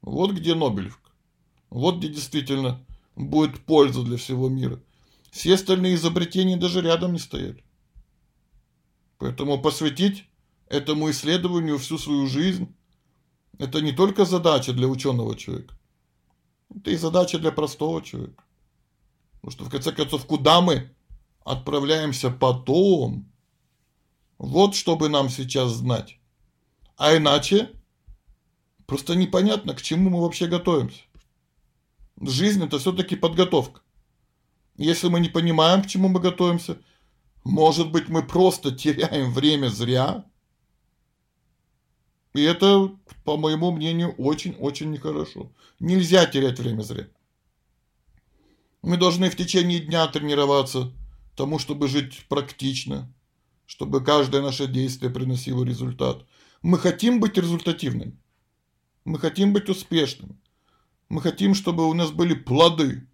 Вот 0.00 0.32
где 0.32 0.54
Нобелевка. 0.54 1.10
Вот 1.68 1.98
где 1.98 2.08
действительно 2.08 2.84
будет 3.16 3.60
польза 3.64 4.02
для 4.02 4.16
всего 4.16 4.48
мира. 4.48 4.80
Все 5.30 5.54
остальные 5.54 5.94
изобретения 5.94 6.56
даже 6.56 6.80
рядом 6.80 7.12
не 7.12 7.18
стояли. 7.18 7.62
Поэтому 9.18 9.60
посвятить 9.60 10.24
этому 10.66 11.10
исследованию 11.10 11.78
всю 11.78 11.98
свою 11.98 12.26
жизнь 12.26 12.74
это 13.60 13.82
не 13.82 13.92
только 13.92 14.24
задача 14.24 14.72
для 14.72 14.88
ученого 14.88 15.36
человека. 15.36 15.74
Это 16.74 16.90
и 16.92 16.96
задача 16.96 17.38
для 17.38 17.52
простого 17.52 18.00
человека. 18.02 18.42
Потому 19.34 19.50
что 19.50 19.64
в 19.64 19.70
конце 19.70 19.92
концов, 19.92 20.24
куда 20.24 20.62
мы 20.62 20.94
отправляемся 21.44 22.30
потом? 22.30 23.30
Вот 24.38 24.74
чтобы 24.74 25.10
нам 25.10 25.28
сейчас 25.28 25.72
знать. 25.72 26.18
А 26.96 27.14
иначе 27.14 27.70
просто 28.86 29.14
непонятно, 29.14 29.74
к 29.74 29.82
чему 29.82 30.08
мы 30.08 30.22
вообще 30.22 30.46
готовимся. 30.46 31.02
Жизнь 32.18 32.64
это 32.64 32.78
все-таки 32.78 33.14
подготовка. 33.14 33.82
Если 34.78 35.08
мы 35.08 35.20
не 35.20 35.28
понимаем, 35.28 35.82
к 35.82 35.86
чему 35.86 36.08
мы 36.08 36.20
готовимся, 36.20 36.78
может 37.44 37.92
быть, 37.92 38.08
мы 38.08 38.22
просто 38.22 38.72
теряем 38.72 39.34
время 39.34 39.68
зря. 39.68 40.24
И 42.34 42.42
это, 42.42 42.90
по 43.24 43.36
моему 43.36 43.72
мнению, 43.72 44.12
очень-очень 44.12 44.90
нехорошо. 44.90 45.52
Нельзя 45.80 46.26
терять 46.26 46.58
время 46.58 46.82
зря. 46.82 47.08
Мы 48.82 48.96
должны 48.96 49.30
в 49.30 49.36
течение 49.36 49.80
дня 49.80 50.06
тренироваться 50.06 50.92
тому, 51.36 51.58
чтобы 51.58 51.88
жить 51.88 52.24
практично, 52.28 53.12
чтобы 53.66 54.02
каждое 54.02 54.42
наше 54.42 54.66
действие 54.66 55.10
приносило 55.10 55.64
результат. 55.64 56.24
Мы 56.62 56.78
хотим 56.78 57.20
быть 57.20 57.36
результативными. 57.36 58.16
Мы 59.04 59.18
хотим 59.18 59.52
быть 59.52 59.68
успешными. 59.68 60.36
Мы 61.08 61.20
хотим, 61.20 61.54
чтобы 61.54 61.88
у 61.88 61.94
нас 61.94 62.10
были 62.10 62.34
плоды, 62.34 63.08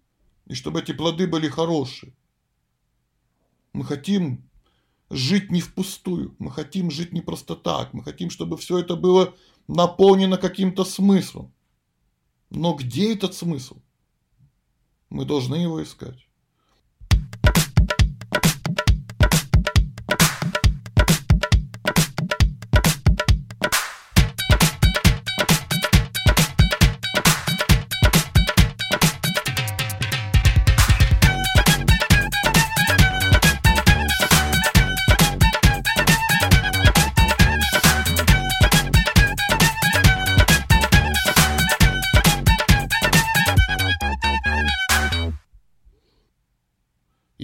и 0.45 0.53
чтобы 0.53 0.81
эти 0.81 0.91
плоды 0.91 1.27
были 1.27 1.47
хорошие. 1.47 2.13
Мы 3.73 3.83
хотим 3.83 4.46
жить 5.09 5.51
не 5.51 5.61
впустую, 5.61 6.35
мы 6.39 6.51
хотим 6.51 6.91
жить 6.91 7.13
не 7.13 7.21
просто 7.21 7.55
так, 7.55 7.93
мы 7.93 8.03
хотим, 8.03 8.29
чтобы 8.29 8.57
все 8.57 8.79
это 8.79 8.95
было 8.95 9.33
наполнено 9.67 10.37
каким-то 10.37 10.83
смыслом. 10.85 11.53
Но 12.49 12.73
где 12.73 13.13
этот 13.13 13.33
смысл? 13.33 13.77
Мы 15.09 15.25
должны 15.25 15.55
его 15.55 15.81
искать. 15.81 16.26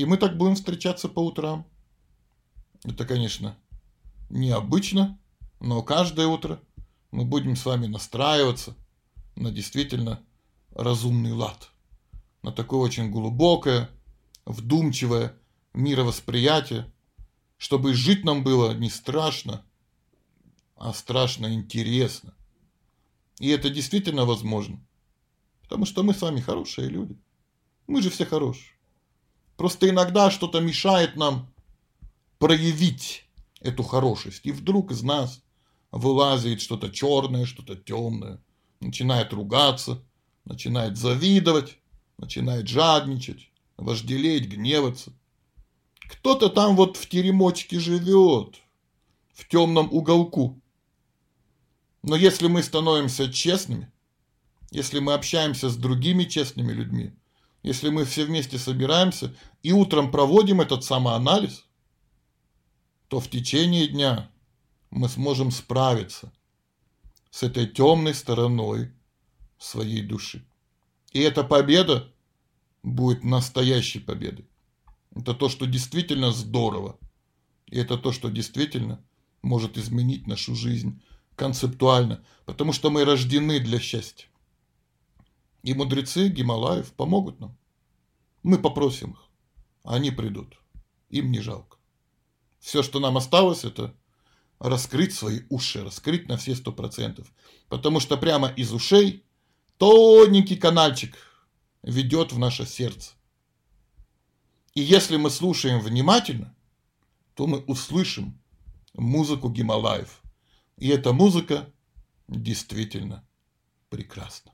И 0.03 0.05
мы 0.05 0.17
так 0.17 0.35
будем 0.35 0.55
встречаться 0.55 1.07
по 1.07 1.21
утрам. 1.21 1.65
Это, 2.83 3.05
конечно, 3.05 3.57
необычно, 4.29 5.17
но 5.61 5.81
каждое 5.81 6.27
утро 6.27 6.59
мы 7.11 7.23
будем 7.23 7.55
с 7.55 7.65
вами 7.65 7.87
настраиваться 7.87 8.75
на 9.37 9.49
действительно 9.49 10.21
разумный 10.71 11.31
лад, 11.31 11.71
на 12.41 12.51
такое 12.51 12.81
очень 12.81 13.11
глубокое, 13.11 13.89
вдумчивое 14.43 15.39
мировосприятие, 15.73 16.91
чтобы 17.57 17.93
жить 17.93 18.25
нам 18.25 18.43
было 18.43 18.73
не 18.73 18.89
страшно, 18.89 19.65
а 20.75 20.91
страшно 20.91 21.53
интересно. 21.53 22.33
И 23.39 23.47
это 23.47 23.69
действительно 23.69 24.25
возможно, 24.25 24.85
потому 25.61 25.85
что 25.85 26.03
мы 26.03 26.13
с 26.13 26.21
вами 26.21 26.41
хорошие 26.41 26.89
люди. 26.89 27.17
Мы 27.87 28.01
же 28.01 28.09
все 28.09 28.25
хорошие. 28.25 28.73
Просто 29.57 29.89
иногда 29.89 30.31
что-то 30.31 30.59
мешает 30.59 31.15
нам 31.15 31.53
проявить 32.39 33.25
эту 33.59 33.83
хорошесть. 33.83 34.45
И 34.45 34.51
вдруг 34.51 34.91
из 34.91 35.03
нас 35.03 35.41
вылазит 35.91 36.61
что-то 36.61 36.89
черное, 36.89 37.45
что-то 37.45 37.75
темное, 37.75 38.43
начинает 38.79 39.31
ругаться, 39.31 40.03
начинает 40.45 40.97
завидовать, 40.97 41.77
начинает 42.17 42.67
жадничать, 42.67 43.49
вожделеть, 43.77 44.49
гневаться. 44.49 45.13
Кто-то 46.09 46.49
там 46.49 46.75
вот 46.75 46.97
в 46.97 47.07
теремочке 47.07 47.79
живет, 47.79 48.57
в 49.33 49.47
темном 49.47 49.91
уголку. 49.91 50.59
Но 52.01 52.15
если 52.15 52.47
мы 52.47 52.61
становимся 52.61 53.31
честными, 53.31 53.91
если 54.71 54.99
мы 54.99 55.13
общаемся 55.13 55.69
с 55.69 55.77
другими 55.77 56.25
честными 56.25 56.73
людьми, 56.73 57.13
если 57.63 57.89
мы 57.89 58.03
все 58.03 58.25
вместе 58.25 58.59
собираемся 58.59 59.33
и 59.63 59.71
утром 59.71 60.11
проводим 60.11 60.61
этот 60.61 60.83
самоанализ, 60.83 61.65
то 63.07 63.19
в 63.19 63.29
течение 63.29 63.87
дня 63.87 64.29
мы 64.91 65.07
сможем 65.07 65.49
справиться 65.49 66.31
с 67.31 67.41
этой 67.41 67.65
темной 67.65 68.13
стороной 68.13 68.91
своей 69.57 70.01
души. 70.01 70.45
И 71.13 71.21
эта 71.21 71.43
победа 71.43 72.11
будет 72.83 73.23
настоящей 73.23 73.99
победой. 73.99 74.47
Это 75.15 75.33
то, 75.33 75.47
что 75.47 75.65
действительно 75.65 76.31
здорово. 76.31 76.99
И 77.67 77.77
это 77.77 77.97
то, 77.97 78.11
что 78.11 78.29
действительно 78.29 79.03
может 79.41 79.77
изменить 79.77 80.27
нашу 80.27 80.53
жизнь 80.55 81.01
концептуально, 81.35 82.23
потому 82.45 82.73
что 82.73 82.89
мы 82.89 83.05
рождены 83.05 83.59
для 83.59 83.79
счастья. 83.79 84.27
И 85.63 85.73
мудрецы 85.73 86.27
Гималаев 86.27 86.93
помогут 86.93 87.39
нам. 87.39 87.57
Мы 88.43 88.57
попросим 88.57 89.11
их, 89.11 89.29
они 89.83 90.11
придут. 90.11 90.59
Им 91.09 91.31
не 91.31 91.39
жалко. 91.39 91.77
Все, 92.59 92.83
что 92.83 92.99
нам 92.99 93.17
осталось, 93.17 93.63
это 93.63 93.95
раскрыть 94.59 95.13
свои 95.13 95.41
уши, 95.49 95.83
раскрыть 95.83 96.27
на 96.27 96.37
все 96.37 96.55
сто 96.55 96.71
процентов. 96.71 97.31
Потому 97.69 97.99
что 97.99 98.17
прямо 98.17 98.49
из 98.49 98.73
ушей 98.73 99.25
тоненький 99.77 100.57
канальчик 100.57 101.17
ведет 101.81 102.31
в 102.33 102.39
наше 102.39 102.65
сердце. 102.65 103.11
И 104.73 104.81
если 104.81 105.17
мы 105.17 105.29
слушаем 105.29 105.79
внимательно, 105.79 106.55
то 107.35 107.47
мы 107.47 107.59
услышим 107.59 108.41
музыку 108.93 109.49
Гималаев. 109.49 110.21
И 110.77 110.89
эта 110.89 111.13
музыка 111.13 111.71
действительно 112.27 113.27
прекрасна. 113.89 114.52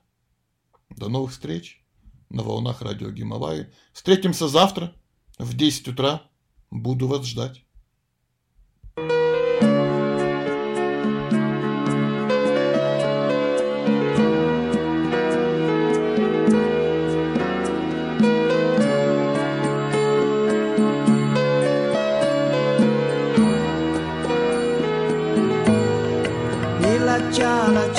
До 0.96 1.08
новых 1.08 1.32
встреч 1.32 1.82
на 2.28 2.42
волнах 2.42 2.82
радио 2.82 3.10
Гималаи. 3.10 3.72
Встретимся 3.92 4.48
завтра 4.48 4.94
в 5.38 5.54
10 5.56 5.88
утра. 5.88 6.22
Буду 6.70 7.08
вас 7.08 7.24
ждать. 7.24 7.64
Nilachala 26.80 27.89